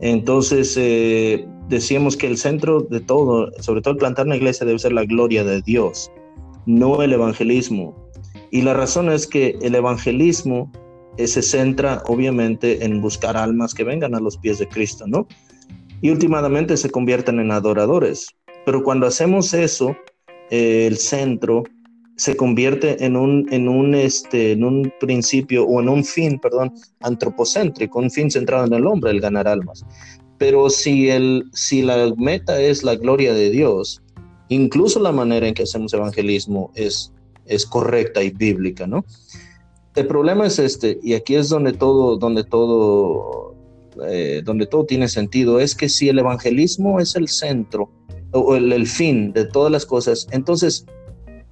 Entonces, 0.00 0.78
eh, 0.78 1.46
decíamos 1.68 2.16
que 2.16 2.26
el 2.26 2.38
centro 2.38 2.80
de 2.80 3.00
todo, 3.00 3.52
sobre 3.60 3.82
todo 3.82 3.98
plantar 3.98 4.24
una 4.24 4.36
iglesia, 4.36 4.64
debe 4.64 4.78
ser 4.78 4.92
la 4.94 5.04
gloria 5.04 5.44
de 5.44 5.60
Dios 5.60 6.10
no 6.66 7.02
el 7.02 7.12
evangelismo. 7.12 8.10
Y 8.50 8.62
la 8.62 8.74
razón 8.74 9.10
es 9.10 9.26
que 9.26 9.56
el 9.62 9.74
evangelismo 9.74 10.70
eh, 11.16 11.26
se 11.26 11.42
centra 11.42 12.02
obviamente 12.06 12.84
en 12.84 13.00
buscar 13.00 13.36
almas 13.36 13.74
que 13.74 13.84
vengan 13.84 14.14
a 14.14 14.20
los 14.20 14.36
pies 14.38 14.58
de 14.58 14.68
Cristo, 14.68 15.06
¿no? 15.06 15.26
Y 16.00 16.10
últimamente 16.10 16.76
se 16.76 16.90
convierten 16.90 17.40
en 17.40 17.50
adoradores. 17.50 18.28
Pero 18.64 18.82
cuando 18.82 19.06
hacemos 19.06 19.52
eso, 19.54 19.96
eh, 20.50 20.86
el 20.86 20.96
centro 20.96 21.64
se 22.16 22.36
convierte 22.36 23.02
en 23.04 23.16
un, 23.16 23.46
en, 23.50 23.68
un, 23.68 23.94
este, 23.94 24.52
en 24.52 24.62
un 24.62 24.92
principio 25.00 25.64
o 25.64 25.80
en 25.80 25.88
un 25.88 26.04
fin, 26.04 26.38
perdón, 26.38 26.72
antropocéntrico, 27.00 27.98
un 27.98 28.10
fin 28.10 28.30
centrado 28.30 28.66
en 28.66 28.74
el 28.74 28.86
hombre, 28.86 29.10
el 29.10 29.20
ganar 29.20 29.48
almas. 29.48 29.84
Pero 30.36 30.68
si, 30.68 31.08
el, 31.08 31.44
si 31.52 31.82
la 31.82 32.12
meta 32.18 32.60
es 32.60 32.82
la 32.82 32.94
gloria 32.96 33.32
de 33.32 33.50
Dios, 33.50 34.02
incluso 34.50 35.00
la 35.00 35.12
manera 35.12 35.48
en 35.48 35.54
que 35.54 35.62
hacemos 35.62 35.94
evangelismo 35.94 36.70
es, 36.74 37.12
es 37.46 37.64
correcta 37.64 38.22
y 38.22 38.30
bíblica, 38.30 38.86
¿no? 38.86 39.04
El 39.96 40.06
problema 40.06 40.46
es 40.46 40.58
este, 40.58 40.98
y 41.02 41.14
aquí 41.14 41.34
es 41.34 41.48
donde 41.48 41.72
todo, 41.72 42.16
donde 42.16 42.44
todo 42.44 43.56
eh, 44.06 44.42
donde 44.44 44.66
todo 44.66 44.84
tiene 44.84 45.08
sentido, 45.08 45.58
es 45.58 45.74
que 45.74 45.88
si 45.88 46.08
el 46.08 46.18
evangelismo 46.18 47.00
es 47.00 47.16
el 47.16 47.28
centro 47.28 47.90
o 48.32 48.54
el, 48.54 48.72
el 48.72 48.86
fin 48.86 49.32
de 49.32 49.46
todas 49.46 49.72
las 49.72 49.84
cosas, 49.84 50.28
entonces 50.30 50.86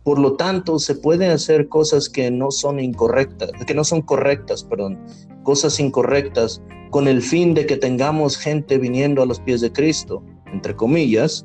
por 0.08 0.18
lo 0.18 0.37
tanto, 0.37 0.78
se 0.78 0.94
pueden 0.94 1.30
hacer 1.32 1.68
cosas 1.68 2.08
que 2.08 2.30
no 2.30 2.50
son 2.50 2.80
incorrectas, 2.80 3.50
que 3.66 3.74
no 3.74 3.84
son 3.84 4.00
correctas, 4.00 4.64
perdón, 4.64 4.98
cosas 5.42 5.78
incorrectas 5.80 6.62
con 6.88 7.08
el 7.08 7.20
fin 7.20 7.52
de 7.52 7.66
que 7.66 7.76
tengamos 7.76 8.38
gente 8.38 8.78
viniendo 8.78 9.20
a 9.20 9.26
los 9.26 9.38
pies 9.38 9.61
de 9.61 9.70
Cristo, 9.70 10.22
entre 10.50 10.74
comillas, 10.74 11.44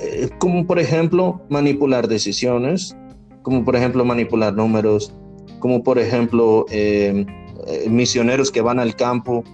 eh, 0.00 0.28
como 0.38 0.66
por 0.66 0.78
ejemplo 0.78 1.40
manipular 1.48 2.08
decisiones, 2.08 2.96
como 3.42 3.64
por 3.64 3.76
ejemplo 3.76 4.04
manipular 4.04 4.54
números, 4.54 5.14
como 5.58 5.82
por 5.82 5.98
ejemplo 5.98 6.66
eh, 6.70 7.26
eh, 7.66 7.88
misioneros 7.88 8.50
que 8.50 8.60
van 8.60 8.78
al 8.78 8.96
campo, 8.96 9.44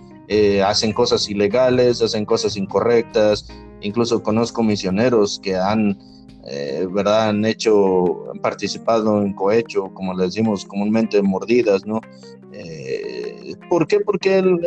hacen 0.64 0.92
cosas 0.92 1.28
ilegales, 1.28 2.00
hacen 2.00 2.24
cosas 2.24 2.56
incorrectas, 2.56 3.48
incluso 3.80 4.22
conozco 4.22 4.62
misioneros 4.62 5.40
que 5.42 5.56
han 5.56 5.98
eh, 6.46 6.86
¿verdad? 6.90 7.28
Han 7.28 7.44
hecho, 7.44 8.30
han 8.30 8.40
participado 8.40 9.22
en 9.22 9.34
cohecho, 9.34 9.92
como 9.92 10.14
le 10.14 10.24
decimos 10.24 10.64
comúnmente, 10.64 11.20
mordidas, 11.22 11.84
¿no? 11.86 12.00
Eh, 13.50 13.56
¿Por 13.68 13.86
qué? 13.86 14.00
Porque 14.00 14.38
el, 14.38 14.58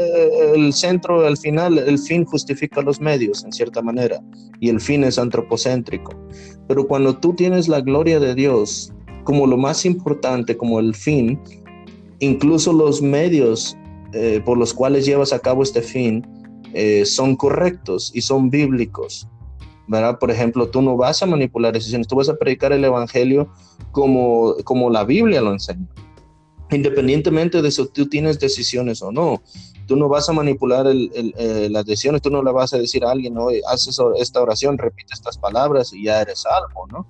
el, 0.55 0.73
centro, 0.73 1.25
al 1.25 1.37
final, 1.37 1.77
el 1.77 1.99
fin 1.99 2.25
justifica 2.25 2.81
los 2.81 2.99
medios, 2.99 3.43
en 3.43 3.51
cierta 3.51 3.81
manera, 3.81 4.21
y 4.59 4.69
el 4.69 4.79
fin 4.79 5.03
es 5.03 5.17
antropocéntrico. 5.17 6.13
Pero 6.67 6.87
cuando 6.87 7.17
tú 7.17 7.33
tienes 7.33 7.67
la 7.67 7.81
gloria 7.81 8.19
de 8.19 8.35
Dios 8.35 8.93
como 9.23 9.47
lo 9.47 9.57
más 9.57 9.85
importante, 9.85 10.57
como 10.57 10.79
el 10.79 10.93
fin, 10.93 11.39
incluso 12.19 12.73
los 12.73 13.01
medios 13.01 13.77
eh, 14.13 14.41
por 14.45 14.57
los 14.57 14.73
cuales 14.73 15.05
llevas 15.05 15.31
a 15.33 15.39
cabo 15.39 15.63
este 15.63 15.81
fin 15.81 16.27
son 17.05 17.35
correctos 17.35 18.11
y 18.15 18.21
son 18.21 18.49
bíblicos. 18.49 19.27
¿verdad? 19.87 20.17
Por 20.19 20.31
ejemplo, 20.31 20.69
tú 20.69 20.81
no 20.81 20.95
vas 20.97 21.21
a 21.21 21.25
manipular 21.25 21.73
decisiones, 21.73 22.07
tú 22.07 22.15
vas 22.15 22.29
a 22.29 22.35
predicar 22.35 22.71
el 22.71 22.83
Evangelio 22.83 23.49
como, 23.91 24.55
como 24.63 24.89
la 24.89 25.03
Biblia 25.03 25.41
lo 25.41 25.51
enseña. 25.51 25.87
Independientemente 26.73 27.61
de 27.61 27.71
si 27.71 27.87
tú 27.89 28.07
tienes 28.07 28.39
decisiones 28.39 29.01
o 29.01 29.11
no, 29.11 29.41
tú 29.87 29.95
no 29.95 30.09
vas 30.09 30.29
a 30.29 30.33
manipular 30.33 30.87
eh, 30.87 31.67
las 31.69 31.85
decisiones, 31.85 32.21
tú 32.21 32.29
no 32.29 32.43
le 32.43 32.51
vas 32.51 32.73
a 32.73 32.77
decir 32.77 33.05
a 33.05 33.11
alguien, 33.11 33.37
oye, 33.37 33.61
haces 33.67 33.99
esta 34.17 34.41
oración, 34.41 34.77
repite 34.77 35.13
estas 35.13 35.37
palabras 35.37 35.93
y 35.93 36.03
ya 36.05 36.21
eres 36.21 36.41
salvo, 36.41 36.87
¿no? 36.91 37.07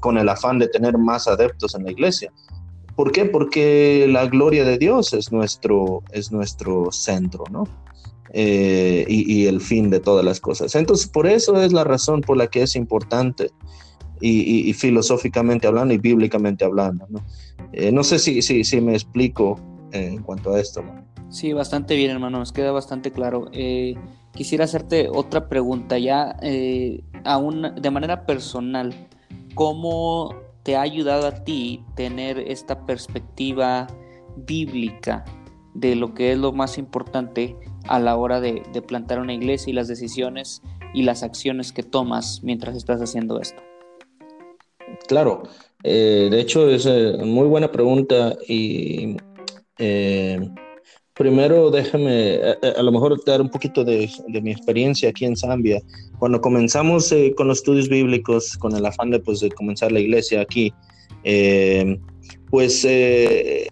con 0.00 0.18
el 0.18 0.28
afán 0.28 0.58
de 0.58 0.68
tener 0.68 0.98
más 0.98 1.26
adeptos 1.28 1.74
en 1.74 1.84
la 1.84 1.92
iglesia. 1.92 2.30
¿Por 2.96 3.10
qué? 3.10 3.24
Porque 3.24 4.06
la 4.08 4.26
gloria 4.26 4.64
de 4.64 4.78
Dios 4.78 5.12
es 5.14 5.32
nuestro, 5.32 6.02
es 6.12 6.30
nuestro 6.30 6.92
centro, 6.92 7.44
¿no? 7.50 7.64
Eh, 8.36 9.04
y, 9.08 9.46
el 9.46 9.60
fin 9.60 9.90
de 9.90 10.00
todas 10.00 10.24
las 10.24 10.40
cosas. 10.40 10.74
Entonces, 10.74 11.06
por 11.06 11.28
eso 11.28 11.62
es 11.62 11.72
la 11.72 11.84
razón 11.84 12.20
por 12.20 12.36
la 12.36 12.48
que 12.48 12.62
es 12.62 12.74
importante 12.74 13.52
y, 14.26 14.72
filosóficamente 14.74 15.66
hablando 15.66 15.94
y 15.94 15.98
bíblicamente 15.98 16.64
hablando. 16.64 17.06
No, 17.08 17.20
eh, 17.72 18.04
sé 18.04 18.18
si, 18.18 18.42
si, 18.42 18.80
me 18.80 18.92
explico 18.92 19.60
en 19.92 20.22
cuanto 20.22 20.54
a 20.54 20.60
esto. 20.60 20.84
Sí, 21.28 21.52
bastante 21.52 21.96
bien, 21.96 22.10
hermano, 22.10 22.38
nos 22.38 22.52
queda 22.52 22.72
bastante 22.72 23.10
claro. 23.10 23.48
Eh, 23.52 23.96
quisiera 24.32 24.64
hacerte 24.64 25.08
otra 25.12 25.48
pregunta 25.48 25.98
ya, 25.98 26.36
aún 27.24 27.74
de 27.80 27.90
manera 27.90 28.26
personal. 28.26 28.94
¿Cómo 29.54 30.34
te 30.64 30.76
ha 30.76 30.80
ayudado 30.80 31.26
a 31.26 31.44
ti 31.44 31.84
tener 31.94 32.38
esta 32.38 32.86
perspectiva 32.86 33.86
bíblica 34.36 35.24
de 35.74 35.94
lo 35.94 36.14
que 36.14 36.32
es 36.32 36.38
lo 36.38 36.52
más 36.52 36.78
importante 36.78 37.56
a 37.86 37.98
la 38.00 38.16
hora 38.16 38.40
de, 38.40 38.62
plantar 38.86 39.20
una 39.20 39.34
iglesia 39.34 39.70
y 39.70 39.74
las 39.74 39.88
decisiones 39.88 40.62
y 40.94 41.02
las 41.02 41.22
acciones 41.22 41.72
que 41.72 41.82
tomas 41.82 42.40
mientras 42.42 42.76
estás 42.76 43.00
haciendo 43.00 43.40
esto? 43.40 43.62
Claro, 45.06 45.44
eh, 45.82 46.28
de 46.30 46.40
hecho 46.40 46.68
es 46.70 46.86
eh, 46.86 47.18
muy 47.24 47.46
buena 47.46 47.70
pregunta 47.70 48.34
y 48.48 49.16
eh, 49.78 50.40
primero 51.14 51.70
déjame 51.70 52.40
a, 52.76 52.82
lo 52.82 52.92
mejor 52.92 53.22
dar 53.24 53.40
un 53.40 53.48
poquito 53.48 53.84
de, 53.84 54.08
mi 54.42 54.50
experiencia 54.50 55.10
aquí 55.10 55.24
en 55.24 55.36
Zambia. 55.36 55.80
Cuando 56.18 56.40
comenzamos 56.40 57.14
con 57.36 57.48
los 57.48 57.58
estudios 57.58 57.88
bíblicos, 57.88 58.56
con 58.56 58.74
el 58.74 58.86
afán 58.86 59.10
de, 59.10 59.20
pues, 59.20 59.40
de 59.40 59.50
comenzar 59.50 59.92
la 59.92 60.00
iglesia 60.00 60.40
aquí, 60.40 60.72
pues 62.50 62.84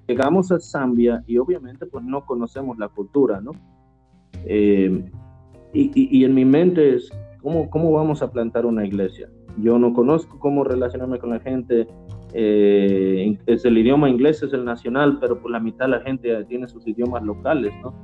llegamos 0.06 0.50
a 0.50 0.58
Zambia 0.60 1.22
y 1.26 1.38
obviamente 1.38 1.86
pues 1.86 2.04
no 2.04 2.24
conocemos 2.24 2.78
la 2.78 2.88
cultura, 2.88 3.40
¿no? 3.40 3.52
Eh, 4.46 5.04
y, 5.74 6.24
en 6.24 6.34
mi 6.34 6.44
mente 6.44 6.96
es, 6.96 7.10
¿cómo, 7.40 7.70
¿cómo 7.70 7.92
vamos 7.92 8.22
a 8.22 8.30
plantar 8.30 8.66
una 8.66 8.84
iglesia? 8.84 9.30
Yo 9.58 9.78
no 9.78 9.92
conozco 9.92 10.38
cómo 10.38 10.64
relacionarme 10.64 11.18
con 11.18 11.30
la 11.30 11.40
gente. 11.40 11.86
Eh, 12.32 13.36
es 13.46 13.64
el 13.64 13.76
idioma 13.78 14.08
inglés, 14.08 14.42
es 14.42 14.52
el 14.52 14.64
nacional, 14.64 15.18
pero 15.20 15.40
por 15.40 15.50
la 15.50 15.60
mitad 15.60 15.88
la 15.88 16.00
gente 16.00 16.44
tiene 16.44 16.66
sus 16.68 16.86
idiomas 16.86 17.22
locales, 17.22 17.72
¿no? 17.82 17.94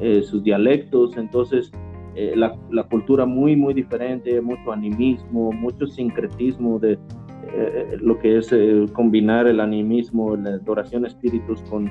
Eh, 0.00 0.22
sus 0.22 0.42
dialectos, 0.42 1.16
entonces 1.16 1.70
la, 2.34 2.54
la, 2.70 2.84
cultura 2.84 3.24
muy, 3.24 3.56
muy 3.56 3.72
diferente, 3.72 4.38
mucho 4.42 4.70
animismo, 4.70 5.50
mucho 5.50 5.86
sincretismo 5.86 6.78
de 6.78 6.98
lo 8.00 8.18
que 8.18 8.36
es 8.36 8.54
combinar 8.92 9.46
el 9.46 9.60
animismo, 9.60 10.36
la 10.36 10.50
adoración 10.50 11.06
a 11.06 11.08
espíritus 11.08 11.62
con 11.70 11.90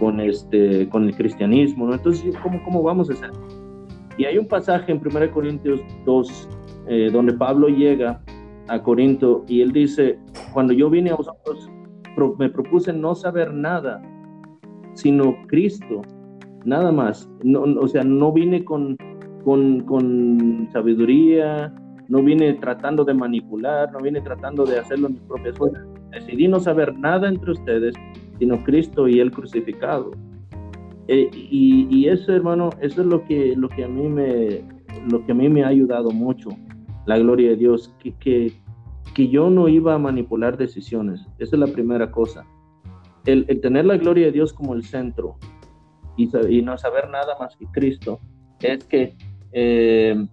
con, 0.00 0.18
este, 0.18 0.88
con 0.88 1.04
el 1.04 1.14
cristianismo, 1.14 1.86
¿no? 1.86 1.94
Entonces, 1.94 2.34
¿cómo, 2.42 2.60
cómo 2.64 2.82
vamos 2.82 3.10
a 3.10 3.12
hacer? 3.12 3.30
Y 4.16 4.24
hay 4.24 4.38
un 4.38 4.48
pasaje 4.48 4.90
en 4.90 5.00
1 5.04 5.30
Corintios 5.30 5.80
2, 6.06 6.48
eh, 6.88 7.10
donde 7.12 7.34
Pablo 7.34 7.68
llega 7.68 8.20
a 8.70 8.82
Corinto 8.82 9.44
y 9.48 9.60
él 9.62 9.72
dice, 9.72 10.18
cuando 10.52 10.72
yo 10.72 10.88
vine 10.88 11.10
a 11.10 11.16
vosotros, 11.16 11.68
me 12.38 12.48
propuse 12.48 12.92
no 12.92 13.14
saber 13.14 13.52
nada, 13.52 14.00
sino 14.94 15.36
Cristo, 15.48 16.02
nada 16.64 16.92
más. 16.92 17.28
No, 17.42 17.62
o 17.62 17.88
sea, 17.88 18.04
no 18.04 18.32
vine 18.32 18.64
con, 18.64 18.96
con, 19.44 19.80
con 19.80 20.68
sabiduría, 20.72 21.74
no 22.08 22.22
vine 22.22 22.54
tratando 22.54 23.04
de 23.04 23.14
manipular, 23.14 23.92
no 23.92 23.98
vine 23.98 24.20
tratando 24.20 24.64
de 24.64 24.78
hacerlo 24.78 25.08
en 25.08 25.14
mis 25.14 25.22
propias 25.22 25.58
fuerzas. 25.58 25.84
Decidí 26.10 26.46
no 26.46 26.60
saber 26.60 26.96
nada 26.96 27.28
entre 27.28 27.52
ustedes, 27.52 27.94
sino 28.38 28.62
Cristo 28.64 29.08
y 29.08 29.18
el 29.18 29.32
crucificado. 29.32 30.12
Eh, 31.08 31.28
y, 31.32 32.06
eso, 32.06 32.32
hermano, 32.32 32.70
eso 32.80 33.00
es 33.00 33.06
lo 33.08 33.24
que, 33.24 33.56
lo 33.56 33.68
que 33.68 33.82
a 33.82 33.88
mí 33.88 34.08
me, 34.08 34.62
lo 35.10 35.24
que 35.26 35.32
a 35.32 35.34
mí 35.34 35.48
me 35.48 35.64
ha 35.64 35.68
ayudado 35.68 36.12
mucho, 36.12 36.50
la 37.10 37.18
gloria 37.18 37.50
de 37.50 37.56
Dios, 37.56 37.94
que, 37.98 38.14
que, 38.14 38.52
que 39.14 39.28
yo 39.28 39.50
no 39.50 39.68
iba 39.68 39.94
a 39.94 39.98
manipular 39.98 40.56
decisiones. 40.56 41.26
Esa 41.38 41.56
es 41.56 41.60
la 41.60 41.66
primera 41.66 42.10
cosa. 42.10 42.44
El, 43.26 43.46
tener 43.60 43.84
la 43.84 43.96
gloria 43.98 44.26
de 44.26 44.32
Dios 44.32 44.52
como 44.52 44.74
el 44.74 44.82
centro 44.82 45.36
y, 46.16 46.30
y, 46.48 46.62
no 46.62 46.78
saber 46.78 47.10
nada 47.10 47.36
más 47.38 47.54
que 47.56 47.66
Cristo 47.66 48.18
es 48.60 48.82
que 48.84 49.14
eh, 49.52 50.26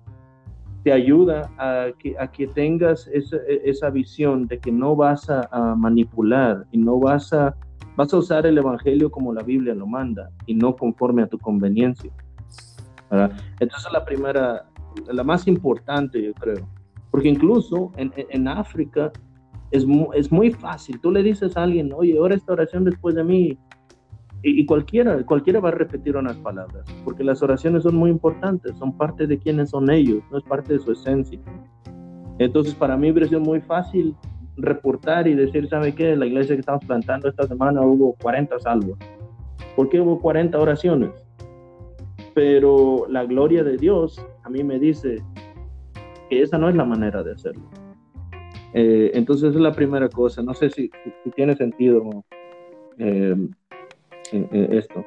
te 0.83 0.93
ayuda 0.93 1.51
a 1.57 1.87
que, 1.99 2.15
a 2.17 2.31
que 2.31 2.47
tengas 2.47 3.07
esa, 3.07 3.37
esa, 3.63 3.89
visión 3.89 4.47
de 4.47 4.59
que 4.59 4.71
no 4.71 4.95
vas 4.95 5.29
a, 5.29 5.49
a 5.51 5.75
manipular 5.75 6.65
y 6.71 6.77
no 6.77 6.97
vas 6.97 7.33
a 7.33 7.55
Vas 7.97 8.13
a 8.13 8.17
usar 8.17 8.45
el 8.45 8.55
Evangelio 8.55 9.09
como 9.09 9.33
la 9.33 9.41
Biblia 9.41 9.73
lo 9.73 9.87
manda 9.87 10.29
y 10.45 10.53
no 10.53 10.75
conforme 10.75 11.23
a 11.23 11.27
tu 11.27 11.39
conveniencia. 11.39 12.11
Entonces 13.59 13.91
la 13.91 14.05
primera, 14.05 14.67
la 15.11 15.23
más 15.23 15.47
importante 15.47 16.21
yo 16.21 16.33
creo, 16.33 16.67
porque 17.11 17.29
incluso 17.29 17.91
en, 17.97 18.11
en 18.15 18.47
África 18.47 19.11
es, 19.71 19.85
es, 20.13 20.31
muy 20.31 20.51
fácil. 20.51 20.99
Tú 21.01 21.11
le 21.11 21.23
dices 21.23 21.57
a 21.57 21.63
alguien, 21.63 21.91
oye, 21.93 22.19
ora 22.19 22.35
esta 22.35 22.53
oración 22.53 22.83
después 22.83 23.15
de 23.15 23.23
mí. 23.23 23.57
Y, 24.43 24.61
y, 24.61 24.65
cualquiera, 24.65 25.25
cualquiera 25.25 25.59
va 25.59 25.69
a 25.69 25.73
repetir 25.73 26.15
unas 26.15 26.37
palabras, 26.37 26.85
porque 27.03 27.23
las 27.23 27.41
oraciones 27.41 27.83
son 27.83 27.95
muy 27.95 28.11
importantes, 28.11 28.77
son 28.77 28.95
parte 28.95 29.25
de 29.25 29.39
quienes 29.39 29.71
son 29.71 29.89
ellos, 29.89 30.23
no 30.31 30.37
es 30.37 30.43
parte 30.43 30.73
de 30.73 30.79
su 30.79 30.91
esencia. 30.91 31.39
Entonces, 32.39 32.75
para 32.75 32.95
mí 32.97 33.09
hubiera 33.09 33.27
sido 33.27 33.41
muy 33.41 33.61
fácil 33.61 34.15
reportar 34.57 35.27
y 35.27 35.33
decir, 35.33 35.67
¿sabe 35.69 35.93
qué? 35.93 36.15
La 36.15 36.25
iglesia 36.25 36.55
que 36.55 36.61
estamos 36.61 36.83
plantando 36.85 37.29
esta 37.29 37.47
semana 37.47 37.81
hubo 37.81 38.13
40 38.21 38.59
salvos. 38.59 38.97
¿Por 39.75 39.89
qué 39.89 40.01
hubo 40.01 40.19
40 40.19 40.59
oraciones? 40.59 41.11
Pero 42.33 43.05
la 43.09 43.25
gloria 43.25 43.63
de 43.63 43.77
Dios 43.77 44.23
a 44.47 44.49
mí 44.49 44.63
me 44.63 44.79
dice 44.79 45.21
que 46.29 46.41
esa 46.41 46.57
no 46.57 46.69
es 46.69 46.75
la 46.75 46.85
manera 46.85 47.21
de 47.21 47.33
hacerlo. 47.33 47.69
Eh, 48.73 49.11
entonces 49.13 49.53
es 49.53 49.59
la 49.59 49.73
primera 49.73 50.07
cosa. 50.07 50.41
No 50.41 50.53
sé 50.53 50.69
si, 50.69 50.89
tiene 51.35 51.53
sentido 51.57 52.23
eh, 52.97 53.35
esto. 54.31 55.05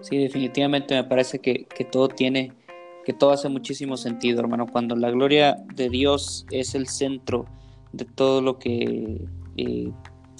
Sí, 0.00 0.18
definitivamente 0.18 0.94
me 0.94 1.04
parece 1.04 1.40
que, 1.40 1.64
que 1.64 1.84
todo 1.84 2.08
tiene 2.08 2.52
que 3.04 3.14
todo 3.14 3.32
hace 3.32 3.48
muchísimo 3.48 3.96
sentido, 3.96 4.40
hermano. 4.40 4.66
Cuando 4.66 4.94
la 4.94 5.10
gloria 5.10 5.56
de 5.74 5.88
Dios 5.88 6.46
es 6.52 6.76
el 6.76 6.86
centro 6.86 7.46
de 7.92 8.04
todo 8.04 8.42
lo 8.42 8.58
que 8.58 9.26
eh, 9.56 9.90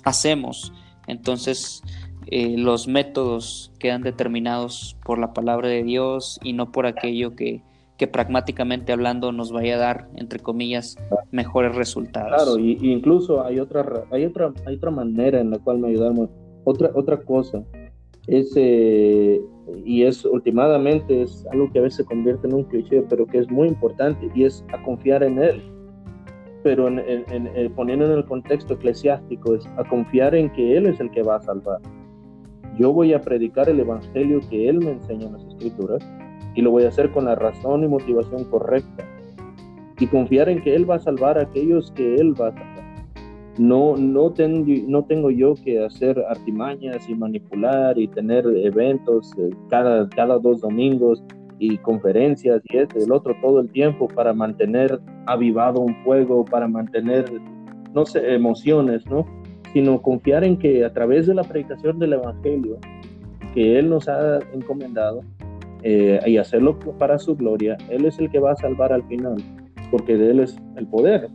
hacemos, 0.05 0.73
entonces 1.09 1.83
eh, 2.27 2.57
los 2.57 2.87
métodos 2.87 3.73
quedan 3.79 4.03
determinados 4.03 4.97
por 5.05 5.19
la 5.19 5.33
palabra 5.33 5.69
de 5.69 5.83
Dios 5.83 6.39
y 6.43 6.53
no 6.53 6.71
por 6.71 6.87
aquello 6.87 7.35
que, 7.35 7.63
que 7.97 8.07
pragmáticamente 8.07 8.93
hablando 8.93 9.33
nos 9.33 9.53
vaya 9.53 9.75
a 9.75 9.79
dar, 9.79 10.09
entre 10.17 10.39
comillas, 10.39 10.97
mejores 11.31 11.75
resultados. 11.75 12.45
Claro, 12.45 12.59
y, 12.59 12.79
incluso 12.81 13.45
hay 13.45 13.61
otra, 13.61 13.85
hay 14.11 14.25
otra, 14.25 14.53
hay 14.67 14.77
otra 14.77 14.91
manera 14.91 15.41
en 15.41 15.51
la 15.51 15.59
cual 15.59 15.79
me 15.79 15.89
ayudamos. 15.89 16.31
Otra, 16.65 16.91
otra 16.95 17.21
cosa 17.21 17.63
es, 18.27 18.53
eh, 18.57 19.41
y 19.85 20.05
es 20.05 20.25
últimamente 20.25 21.23
es 21.23 21.45
algo 21.53 21.71
que 21.73 21.79
a 21.79 21.83
veces 21.83 21.99
se 21.99 22.05
convierte 22.05 22.47
en 22.47 22.55
un 22.55 22.65
cliché, 22.65 23.03
pero 23.03 23.27
que 23.27 23.39
es 23.39 23.51
muy 23.51 23.69
importante, 23.69 24.31
y 24.35 24.45
es 24.45 24.65
a 24.73 24.83
confiar 24.83 25.23
en 25.23 25.39
Él. 25.39 25.63
Pero 26.63 26.89
en, 26.89 26.99
en, 26.99 27.75
poniendo 27.75 28.07
en 28.07 28.13
el 28.13 28.25
contexto 28.25 28.75
eclesiástico, 28.75 29.55
es 29.55 29.67
a 29.77 29.85
confiar 29.85 30.35
en 30.35 30.51
que 30.53 30.77
Él 30.77 30.87
es 30.87 31.01
el 31.01 31.11
que 31.11 31.23
va 31.23 31.37
a 31.37 31.43
salvar. 31.43 31.81
Yo 32.81 32.95
voy 32.95 33.13
a 33.13 33.21
predicar 33.21 33.69
el 33.69 33.79
Evangelio 33.79 34.41
que 34.49 34.67
Él 34.67 34.79
me 34.79 34.93
enseña 34.93 35.27
en 35.27 35.35
las 35.35 35.45
Escrituras 35.45 36.03
y 36.55 36.63
lo 36.63 36.71
voy 36.71 36.85
a 36.85 36.89
hacer 36.89 37.11
con 37.11 37.27
la 37.27 37.35
razón 37.35 37.85
y 37.85 37.89
motivación 37.89 38.45
correcta. 38.45 39.05
Y 39.99 40.07
confiar 40.07 40.49
en 40.49 40.63
que 40.63 40.75
Él 40.75 40.89
va 40.89 40.95
a 40.95 40.99
salvar 40.99 41.37
a 41.37 41.43
aquellos 41.43 41.91
que 41.91 42.15
Él 42.15 42.33
va 42.41 42.49
a 42.49 42.53
salvar. 42.53 43.05
No, 43.59 43.99
no, 43.99 44.31
tengo, 44.33 45.31
yo 45.31 45.55
que 45.63 45.85
hacer 45.85 46.19
artimañas 46.31 47.07
y 47.07 47.15
manipular 47.15 47.99
y 47.99 48.09
tener 48.09 48.47
eventos 48.47 49.31
eh, 49.37 49.51
cada, 49.69 50.09
cada 50.09 50.39
dos 50.39 50.63
domingos 50.63 51.23
y 51.59 51.77
conferencias 51.77 52.63
y 52.71 52.79
este, 52.79 53.05
el 53.05 53.13
otro 53.13 53.37
todo 53.43 53.61
el 53.61 53.71
tiempo 53.71 54.09
para 54.09 54.33
mantener 54.33 54.99
avivado 55.27 55.81
un 55.81 55.95
fuego, 56.03 56.47
para 56.47 56.67
mantener, 56.67 57.27
no 57.93 58.07
sé, 58.07 58.33
emociones, 58.33 59.05
¿no? 59.05 59.27
Sino 59.73 60.03
confiar 60.03 60.45
en 60.45 60.57
que 60.57 60.85
a 60.85 60.93
través 60.93 61.27
de 61.27 61.35
la 61.35 61.45
predicación 61.45 61.99
del 61.99 62.15
Evangelio 62.15 62.79
que 63.55 63.79
Él 63.79 63.89
nos 63.89 64.09
ha 64.09 64.39
encomendado 64.53 65.23
eh, 65.83 66.21
y 66.27 66.37
hacerlo 66.37 66.79
para 66.99 67.19
su 67.19 67.37
gloria, 67.37 67.77
Él 67.89 68.05
es 68.05 68.19
el 68.19 68.31
que 68.31 68.39
va 68.39 68.53
a 68.53 68.57
salvar 68.57 68.93
al 68.93 69.03
final, 69.05 69.37
porque 69.91 70.17
de 70.17 70.31
Él 70.31 70.41
es 70.41 70.57
el 70.77 70.87
poder 70.87 71.29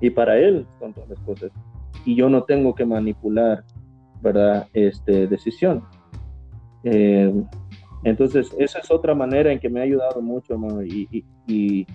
y 0.00 0.10
para 0.10 0.38
Él 0.38 0.66
son 0.78 0.92
todas 0.92 1.10
las 1.10 1.20
cosas. 1.20 1.50
Y 2.04 2.14
yo 2.14 2.28
no 2.28 2.44
tengo 2.44 2.74
que 2.74 2.84
manipular, 2.84 3.64
¿verdad? 4.22 4.66
Este, 4.72 5.26
decisión. 5.26 5.84
Eh, 6.84 7.32
entonces, 8.04 8.54
esa 8.58 8.78
es 8.78 8.90
otra 8.90 9.14
manera 9.14 9.52
en 9.52 9.58
que 9.58 9.68
me 9.68 9.80
ha 9.80 9.82
ayudado 9.82 10.22
mucho, 10.22 10.54
hermano. 10.54 10.82
Y, 10.82 11.86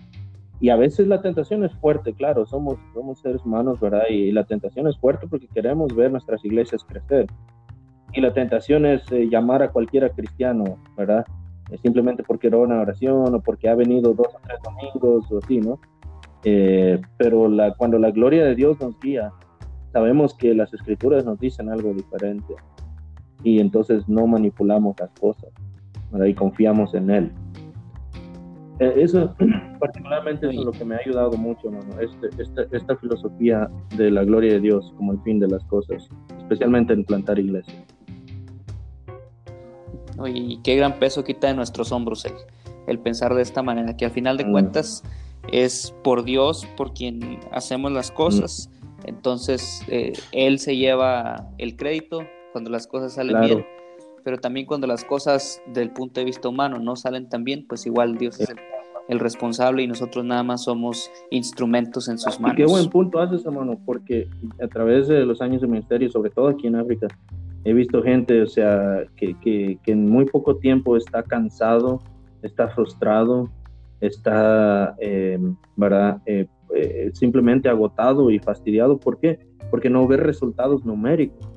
a 0.69 0.75
veces 0.75 1.07
la 1.07 1.21
tentación 1.21 1.63
es 1.63 1.73
fuerte, 1.75 2.13
claro, 2.13 2.45
somos, 2.45 2.77
somos 2.93 3.19
seres 3.19 3.43
humanos, 3.45 3.79
¿verdad? 3.79 4.03
Y, 4.09 4.31
la 4.31 4.45
tentación 4.45 4.87
es 4.87 4.97
fuerte 4.97 5.27
porque 5.27 5.47
queremos 5.47 5.93
ver 5.95 6.11
nuestras 6.11 6.43
iglesias 6.45 6.83
crecer. 6.85 7.27
Y 8.13 8.21
la 8.21 8.33
tentación 8.33 8.85
es 8.85 9.03
eh, 9.11 9.27
llamar 9.29 9.61
a 9.61 9.71
cualquiera 9.71 10.09
cristiano, 10.09 10.77
¿verdad? 10.97 11.25
simplemente 11.81 12.21
porque 12.21 12.45
era 12.45 12.57
una 12.57 12.79
oración 12.79 13.33
o 13.33 13.39
porque 13.41 13.67
ha 13.67 13.73
venido 13.73 14.13
dos 14.13 14.27
o 14.27 14.39
tres 14.45 14.59
domingos 14.63 15.31
o 15.31 15.39
así, 15.39 15.59
¿no? 15.59 15.79
Eh, 16.43 17.01
pero 17.17 17.49
cuando 17.75 17.97
la 17.97 18.11
gloria 18.11 18.45
de 18.45 18.53
Dios 18.53 18.79
nos 18.79 18.99
guía, 18.99 19.31
sabemos 19.91 20.35
que 20.35 20.53
las 20.53 20.71
escrituras 20.75 21.25
nos 21.25 21.39
dicen 21.39 21.71
algo 21.71 21.91
diferente 21.91 22.53
y 23.43 23.59
entonces 23.59 24.07
no 24.07 24.27
manipulamos 24.27 24.95
las 24.99 25.09
cosas 25.19 25.49
y 26.23 26.33
confiamos 26.35 26.93
en 26.93 27.09
Él. 27.09 27.31
Eh, 28.79 28.93
eso 28.97 29.33
particularmente 29.79 30.49
es 30.49 30.55
lo 30.55 30.71
que 30.71 30.83
me 30.83 30.95
ha 30.95 30.99
ayudado 30.99 31.31
mucho, 31.37 31.69
este, 32.01 32.41
esta, 32.41 32.63
esta 32.71 32.95
filosofía 32.97 33.69
de 33.95 34.11
la 34.11 34.23
gloria 34.23 34.53
de 34.53 34.59
Dios 34.59 34.93
como 34.97 35.13
el 35.13 35.21
fin 35.21 35.39
de 35.39 35.47
las 35.47 35.63
cosas, 35.65 36.09
especialmente 36.37 36.93
en 36.93 37.05
plantar 37.05 37.39
iglesias. 37.39 37.77
Oye, 40.17 40.39
y 40.39 40.61
qué 40.61 40.75
gran 40.75 40.99
peso 40.99 41.23
quita 41.23 41.47
de 41.47 41.53
nuestros 41.53 41.91
hombros 41.91 42.25
el, 42.25 42.33
el 42.87 42.99
pensar 42.99 43.33
de 43.33 43.41
esta 43.41 43.61
manera, 43.61 43.95
que 43.95 44.05
al 44.05 44.11
final 44.11 44.37
de 44.37 44.45
mm. 44.45 44.51
cuentas 44.51 45.03
es 45.51 45.93
por 46.03 46.23
Dios 46.23 46.67
por 46.77 46.93
quien 46.93 47.39
hacemos 47.51 47.91
las 47.91 48.11
cosas. 48.11 48.69
Entonces, 49.05 49.81
eh, 49.87 50.13
Él 50.31 50.59
se 50.59 50.75
lleva 50.75 51.49
el 51.57 51.75
crédito 51.75 52.25
cuando 52.51 52.69
las 52.69 52.87
cosas 52.87 53.13
salen 53.13 53.41
bien, 53.41 53.65
pero 54.25 54.39
también 54.39 54.65
cuando 54.65 54.87
las 54.87 55.05
cosas 55.05 55.61
del 55.67 55.91
punto 55.91 56.19
de 56.19 56.25
vista 56.25 56.49
humano 56.49 56.79
no 56.79 56.95
salen 56.95 57.29
tan 57.29 57.43
bien, 57.43 57.63
pues 57.69 57.85
igual 57.85 58.17
Dios 58.17 58.39
es 58.39 58.49
el, 59.07 59.19
responsable 59.19 59.83
y 59.83 59.87
nosotros 59.87 60.25
nada 60.25 60.41
más 60.41 60.63
somos 60.63 61.11
instrumentos 61.29 62.09
en 62.09 62.17
sus 62.17 62.39
manos. 62.39 62.57
qué 62.57 62.65
buen 62.65 62.89
punto 62.89 63.19
haces, 63.19 63.45
hermano, 63.45 63.79
porque 63.85 64.27
a 64.59 64.67
través 64.67 65.07
de 65.07 65.23
los 65.27 65.41
años 65.41 65.61
de 65.61 65.67
ministerio, 65.67 66.09
sobre 66.09 66.31
todo 66.31 66.47
aquí 66.47 66.65
en 66.65 66.75
África, 66.75 67.07
he 67.65 67.73
visto 67.73 68.01
gente, 68.01 68.41
o 68.41 68.47
sea, 68.47 69.03
que, 69.15 69.35
que, 69.41 69.77
que 69.83 69.91
en 69.91 70.09
muy 70.09 70.25
poco 70.25 70.57
tiempo 70.57 70.97
está 70.97 71.21
cansado, 71.21 72.01
está 72.41 72.69
frustrado, 72.69 73.51
está, 74.01 74.95
eh, 74.97 75.37
¿verdad? 75.75 76.19
Eh, 76.25 76.47
eh, 76.73 77.11
simplemente 77.13 77.69
agotado 77.69 78.31
y 78.31 78.39
fastidiado. 78.39 78.97
¿Por 78.97 79.19
qué? 79.19 79.37
Porque 79.69 79.91
no 79.91 80.07
ve 80.07 80.17
resultados 80.17 80.83
numéricos. 80.83 81.47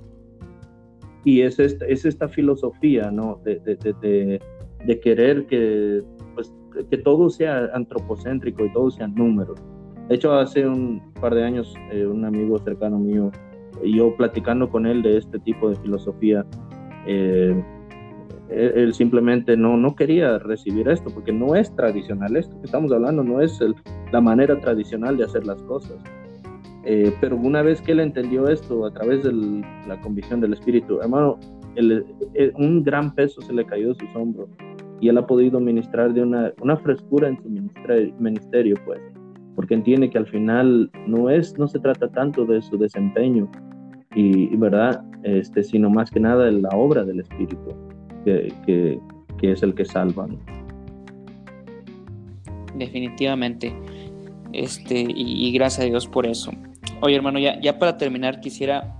Y 1.24 1.42
es 1.42 1.58
esta, 1.58 1.84
es 1.86 2.04
esta 2.04 2.28
filosofía, 2.28 3.10
¿no? 3.10 3.40
De, 3.44 3.58
de, 3.60 4.40
de, 4.84 5.00
querer 5.00 5.46
que, 5.46 6.02
pues, 6.34 6.54
que 6.90 6.98
todo 6.98 7.28
sea 7.28 7.70
antropocéntrico 7.74 8.64
y 8.64 8.72
todo 8.72 8.90
sean 8.90 9.14
números. 9.14 9.58
De 10.08 10.14
hecho, 10.14 10.32
hace 10.32 10.66
un 10.66 11.12
par 11.20 11.34
de 11.34 11.44
años, 11.44 11.74
un 11.92 12.24
amigo 12.24 12.58
cercano 12.58 12.98
mío, 12.98 13.30
yo 13.84 14.16
platicando 14.16 14.68
con 14.70 14.86
él 14.86 15.02
de 15.02 15.18
este 15.18 15.38
tipo 15.40 15.68
de 15.68 15.76
filosofía, 15.76 16.46
eh, 17.06 17.62
él, 18.50 18.94
simplemente 18.94 19.56
no, 19.56 19.76
no 19.76 19.94
quería 19.94 20.38
recibir 20.38 20.88
esto, 20.88 21.10
porque 21.10 21.32
no 21.32 21.54
es 21.54 21.74
tradicional. 21.76 22.36
Esto 22.36 22.58
que 22.60 22.66
estamos 22.66 22.92
hablando 22.92 23.22
no 23.22 23.40
es 23.40 23.58
la 24.10 24.20
manera 24.20 24.58
tradicional 24.60 25.16
de 25.16 25.24
hacer 25.24 25.46
las 25.46 25.62
cosas. 25.64 25.96
Eh, 26.90 27.12
pero 27.20 27.36
una 27.36 27.60
vez 27.60 27.82
que 27.82 27.92
él 27.92 28.00
entendió 28.00 28.48
esto 28.48 28.86
a 28.86 28.90
través 28.90 29.22
de 29.22 29.30
la 29.86 30.00
convicción 30.00 30.40
del 30.40 30.54
Espíritu, 30.54 31.02
hermano, 31.02 31.38
eh, 31.76 32.50
un 32.56 32.82
gran 32.82 33.14
peso 33.14 33.42
se 33.42 33.52
le 33.52 33.66
cayó 33.66 33.88
de 33.88 33.94
sus 33.96 34.16
hombros 34.16 34.48
y 34.98 35.10
él 35.10 35.18
ha 35.18 35.26
podido 35.26 35.60
ministrar 35.60 36.14
de 36.14 36.22
una, 36.22 36.50
una 36.62 36.78
frescura 36.78 37.28
en 37.28 37.36
su 37.42 37.50
ministerio, 38.18 38.74
pues, 38.86 39.00
porque 39.54 39.74
entiende 39.74 40.08
que 40.08 40.16
al 40.16 40.26
final 40.28 40.90
no, 41.06 41.28
es, 41.28 41.58
no 41.58 41.68
se 41.68 41.78
trata 41.78 42.08
tanto 42.08 42.46
de 42.46 42.62
su 42.62 42.78
desempeño, 42.78 43.50
y, 44.14 44.56
verdad, 44.56 45.04
este, 45.24 45.62
sino 45.62 45.90
más 45.90 46.10
que 46.10 46.20
nada 46.20 46.46
de 46.46 46.52
la 46.52 46.70
obra 46.70 47.04
del 47.04 47.20
Espíritu 47.20 47.58
que, 48.24 48.98
es 49.42 49.62
el 49.62 49.74
que 49.74 49.84
salva. 49.84 50.26
Definitivamente. 52.76 53.72
Este, 54.52 55.04
y, 55.06 55.52
gracias 55.52 55.86
a 55.86 55.88
Dios 55.88 56.08
por 56.08 56.26
eso. 56.26 56.50
Oye, 57.00 57.14
hermano, 57.14 57.38
ya, 57.38 57.60
ya 57.60 57.78
para 57.78 57.96
terminar, 57.96 58.40
quisiera 58.40 58.94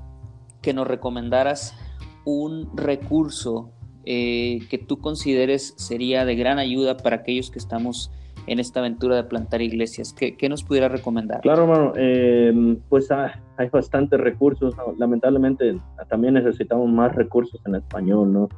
que 0.63 0.73
nos 0.73 0.87
recomendaras 0.87 1.77
un 2.25 2.71
recurso 2.77 3.71
eh, 4.05 4.61
que 4.71 4.79
tú 4.79 4.99
consideres 4.99 5.75
sería 5.77 6.25
de 6.25 6.37
gran 6.37 6.59
ayuda 6.59 6.97
para 6.97 7.17
aquellos 7.17 7.51
que 7.51 7.59
estamos 7.59 8.11
en 8.47 8.59
esta 8.59 8.81
aventura 8.81 9.17
de 9.17 9.25
plantar 9.25 9.63
iglesias. 9.63 10.15
¿Qué, 10.15 10.49
nos 10.49 10.65
pudiera 10.65 10.89
recomendar? 10.89 11.41
Claro, 11.43 11.63
hermano, 11.65 11.93
eh, 11.97 12.79
pues 12.89 13.11
hay 13.11 13.69
bastantes 13.71 14.19
recursos. 14.19 14.75
Lamentablemente 14.97 15.79
también 16.09 16.35
necesitamos 16.35 16.89
más 16.91 17.15
recursos 17.15 17.61
en 17.67 17.75
español, 17.75 18.33
¿no? 18.33 18.49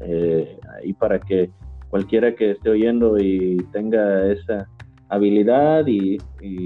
eh, 0.00 0.58
y 0.82 0.92
para 0.94 1.20
que 1.20 1.50
cualquiera 1.88 2.34
que 2.34 2.52
esté 2.52 2.70
oyendo 2.70 3.18
y 3.18 3.58
tenga 3.72 4.26
esa 4.30 4.68
habilidad 5.08 5.86
y, 5.86 6.18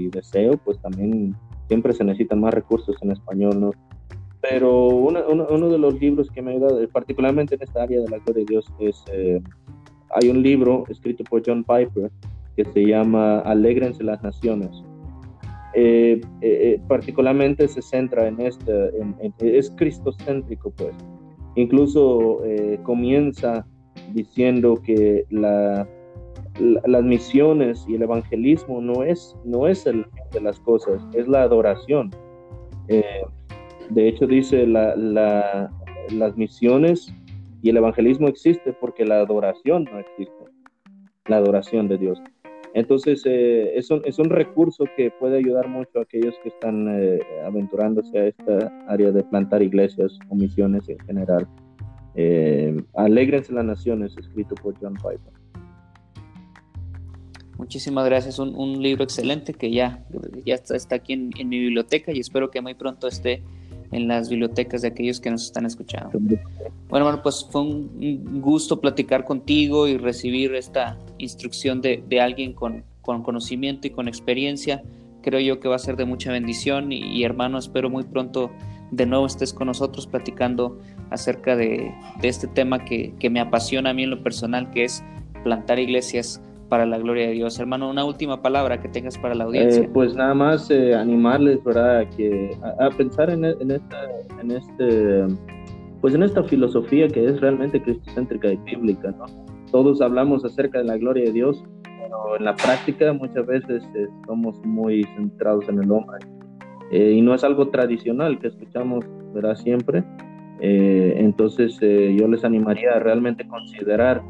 deseo, 0.09 0.57
pues 0.57 0.79
también 0.81 1.35
siempre 1.67 1.93
se 1.93 2.03
necesitan 2.03 2.39
más 2.39 2.53
recursos 2.53 2.95
en 3.01 3.11
español, 3.11 3.59
¿no? 3.59 3.71
Pero 4.41 4.87
uno, 4.87 5.21
uno, 5.27 5.69
de 5.69 5.77
los 5.77 5.99
libros 5.99 6.29
que 6.29 6.41
me 6.41 6.51
ayuda, 6.51 6.69
particularmente 6.91 7.55
en 7.55 7.63
esta 7.63 7.83
área 7.83 7.99
de 7.99 8.09
la 8.09 8.19
gloria 8.19 8.43
de 8.43 8.45
Dios, 8.45 8.71
es, 8.79 9.03
eh, 9.11 9.41
hay 10.15 10.29
un 10.29 10.43
libro 10.43 10.83
escrito 10.87 11.23
por 11.23 11.41
John 11.43 11.63
Piper 11.63 12.11
que 12.55 12.65
se 12.65 12.85
llama 12.85 13.39
Alégrense 13.39 14.03
las 14.03 14.21
Naciones. 14.21 14.83
Eh, 15.73 16.21
eh, 16.41 16.79
particularmente 16.87 17.67
se 17.67 17.81
centra 17.81 18.27
en 18.27 18.39
este, 18.39 18.91
es 19.41 19.71
cristocéntrico, 19.71 20.71
pues 20.71 20.95
Incluso 21.55 22.43
eh, 22.45 22.79
comienza 22.83 23.65
diciendo 24.13 24.75
que 24.83 25.25
la, 25.29 25.87
las 26.59 27.03
misiones 27.03 27.85
y 27.87 27.95
el 27.95 28.03
evangelismo 28.03 28.81
no 28.81 29.03
es, 29.03 29.35
no 29.43 29.67
es 29.67 29.85
el 29.85 30.05
de 30.31 30.41
las 30.41 30.59
cosas, 30.59 31.01
es 31.13 31.27
la 31.27 31.43
adoración. 31.43 32.11
Eh, 32.87 33.23
de 33.89 34.07
hecho, 34.07 34.25
dice 34.25 34.65
la, 34.65 34.95
las 36.11 36.37
misiones 36.37 37.13
y 37.61 37.69
el 37.69 37.77
evangelismo 37.77 38.27
existe 38.27 38.73
porque 38.73 39.05
la 39.05 39.19
adoración 39.19 39.85
no 39.85 39.99
existe, 39.99 40.45
la 41.27 41.37
adoración 41.37 41.87
de 41.87 41.97
Dios. 41.97 42.21
Entonces, 42.75 43.23
eh, 43.25 43.71
es, 43.77 43.89
un, 43.89 44.01
es, 44.03 44.19
un, 44.19 44.29
recurso 44.29 44.83
que 44.97 45.09
puede 45.09 45.37
ayudar 45.37 45.69
mucho 45.69 45.99
a 45.99 46.01
aquellos 46.01 46.35
que 46.43 46.49
están 46.49 46.87
eh, 46.89 47.19
aventurándose 47.45 48.19
a 48.19 48.27
esta 48.27 48.85
área 48.89 49.11
de 49.11 49.23
plantar 49.23 49.63
iglesias 49.63 50.19
o 50.27 50.35
misiones 50.35 50.89
en 50.89 50.99
general. 50.99 51.47
Eh, 52.15 52.75
Alégrense 52.95 53.53
las 53.53 53.63
naciones, 53.63 54.13
escrito 54.17 54.55
por 54.55 54.75
John 54.81 54.95
Piper. 54.95 55.44
Muchísimas 57.57 58.05
gracias, 58.05 58.37
un, 58.39 58.53
un 58.55 58.81
libro 58.81 59.03
excelente 59.03 59.53
que 59.53 59.71
ya, 59.71 60.03
ya 60.45 60.55
está, 60.55 60.95
aquí 60.95 61.13
en, 61.13 61.29
mi 61.49 61.59
biblioteca 61.59 62.11
y 62.11 62.19
espero 62.19 62.51
que 62.51 62.59
muy 62.61 62.73
pronto 62.73 63.07
esté 63.07 63.43
en 63.91 64.07
las 64.07 64.29
bibliotecas 64.29 64.81
de 64.81 64.89
aquellos 64.89 65.21
que 65.21 65.31
nos 65.31 65.45
están 65.45 65.65
escuchando. 65.65 66.19
Bueno, 66.89 67.05
bueno, 67.05 67.21
pues 67.23 67.47
fue 67.49 67.61
un 67.61 68.41
gusto 68.41 68.81
platicar 68.81 69.23
contigo 69.23 69.87
y 69.87 69.97
recibir 69.97 70.53
esta 70.53 70.97
instrucción 71.17 71.81
de, 71.81 72.03
de 72.07 72.19
alguien 72.19 72.51
con, 72.51 72.83
con, 73.01 73.23
conocimiento 73.23 73.87
y 73.87 73.91
con 73.91 74.09
experiencia. 74.09 74.83
Creo 75.21 75.39
yo 75.39 75.59
que 75.61 75.69
va 75.69 75.75
a 75.75 75.79
ser 75.79 75.95
de 75.95 76.05
mucha 76.05 76.31
bendición 76.31 76.91
y, 76.91 77.23
hermano, 77.23 77.57
espero 77.57 77.89
muy 77.89 78.03
pronto 78.03 78.51
de 78.91 79.05
nuevo 79.05 79.25
estés 79.25 79.53
con 79.53 79.67
nosotros 79.67 80.07
platicando 80.07 80.79
acerca 81.09 81.55
de, 81.55 81.91
de 82.21 82.27
este 82.27 82.47
tema 82.47 82.83
que, 82.83 83.13
que 83.19 83.29
me 83.29 83.39
apasiona 83.39 83.91
a 83.91 83.93
mí 83.93 84.03
en 84.03 84.09
lo 84.09 84.21
personal, 84.21 84.69
que 84.71 84.83
es 84.83 85.03
plantar 85.43 85.79
iglesias 85.79 86.41
para 86.69 86.85
la 86.85 86.97
gloria 86.97 87.27
de 87.27 87.33
Dios. 87.33 87.59
Hermano, 87.59 87.89
una 87.89 88.05
última 88.05 88.41
palabra 88.41 88.79
que 88.81 88.87
tengas 88.89 89.17
para 89.17 89.35
la 89.35 89.45
audiencia. 89.45 89.83
Eh, 89.83 89.89
pues 89.93 90.15
nada 90.15 90.33
más 90.33 90.69
eh, 90.71 90.93
animarles, 90.95 91.63
¿verdad? 91.63 92.07
Que, 92.15 92.57
a, 92.79 92.89
pensar 92.89 93.29
en, 93.29 93.45
en, 93.45 93.71
esta, 93.71 93.97
en, 94.41 94.51
este, 94.51 95.25
pues 96.01 96.15
en 96.15 96.23
esta 96.23 96.43
filosofía 96.43 97.07
que 97.07 97.25
es 97.25 97.39
realmente 97.41 97.81
cristocéntrica 97.81 98.51
y 98.51 98.57
bíblica, 98.57 99.11
¿no? 99.11 99.25
Todos 99.71 100.01
hablamos 100.01 100.45
acerca 100.45 100.79
de 100.79 100.85
la 100.85 100.97
gloria 100.97 101.25
de 101.25 101.33
Dios, 101.33 101.63
pero 101.83 102.37
en 102.37 102.45
la 102.45 102.55
práctica 102.55 103.11
muchas 103.13 103.45
veces 103.45 103.83
eh, 103.95 104.07
somos 104.25 104.59
muy 104.63 105.03
centrados 105.15 105.67
en 105.69 105.81
el 105.83 105.91
hombre. 105.91 106.19
y 106.91 107.21
no 107.21 107.33
es 107.33 107.43
algo 107.43 107.69
tradicional 107.69 108.39
que 108.39 108.47
escuchamos, 108.47 109.05
¿verdad? 109.33 109.55
Siempre. 109.55 110.03
entonces 110.61 111.77
yo 111.79 112.27
les 112.27 112.43
animaría 112.45 112.91
a 112.95 112.99
realmente 112.99 113.45
considerar 113.47 114.21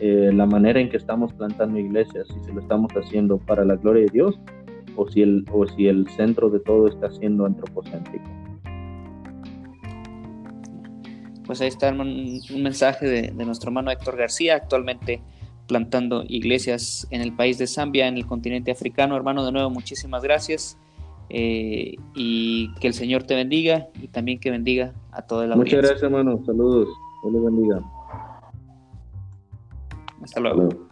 eh, 0.00 0.30
la 0.32 0.46
manera 0.46 0.80
en 0.80 0.88
que 0.88 0.96
estamos 0.96 1.32
plantando 1.34 1.78
iglesias, 1.78 2.26
si 2.28 2.40
se 2.42 2.52
lo 2.52 2.60
estamos 2.60 2.90
haciendo 2.92 3.36
para 3.36 3.66
la 3.66 3.76
gloria 3.76 4.04
de 4.04 4.10
Dios 4.10 4.40
o 4.96 5.06
si 5.08 5.20
el, 5.20 5.44
o 5.52 5.66
si 5.66 5.88
el 5.88 6.08
centro 6.08 6.48
de 6.48 6.58
todo 6.60 6.88
está 6.88 7.10
siendo 7.10 7.44
antropocéntrico. 7.44 8.24
Pues 11.44 11.60
ahí 11.60 11.68
está 11.68 11.90
un, 11.90 12.40
mensaje 12.62 13.06
de, 13.06 13.44
nuestro 13.44 13.68
hermano 13.68 13.90
Héctor 13.90 14.16
García, 14.16 14.54
actualmente 14.56 15.20
plantando 15.66 16.24
iglesias 16.26 17.06
en 17.10 17.20
el 17.20 17.34
país 17.34 17.58
de 17.58 17.66
Zambia, 17.66 18.08
en 18.08 18.16
el 18.16 18.24
continente 18.24 18.70
africano. 18.70 19.16
Hermano, 19.16 19.44
de 19.44 19.52
nuevo, 19.52 19.68
muchísimas 19.68 20.22
gracias. 20.22 20.78
Eh, 21.28 21.96
y 22.14 22.72
que 22.80 22.86
el 22.86 22.94
Señor 22.94 23.24
te 23.24 23.34
bendiga 23.34 23.88
y 24.00 24.08
también 24.08 24.40
que 24.40 24.50
bendiga 24.50 24.94
a 25.12 25.22
toda 25.22 25.46
la 25.46 25.56
Muchas 25.56 25.80
gracias, 25.80 26.02
hermano. 26.02 26.42
Saludos. 26.46 26.88
Dios 27.22 27.32
le 27.34 27.40
bendiga. 27.40 27.82
Hasta 30.30 30.40
luego. 30.40 30.89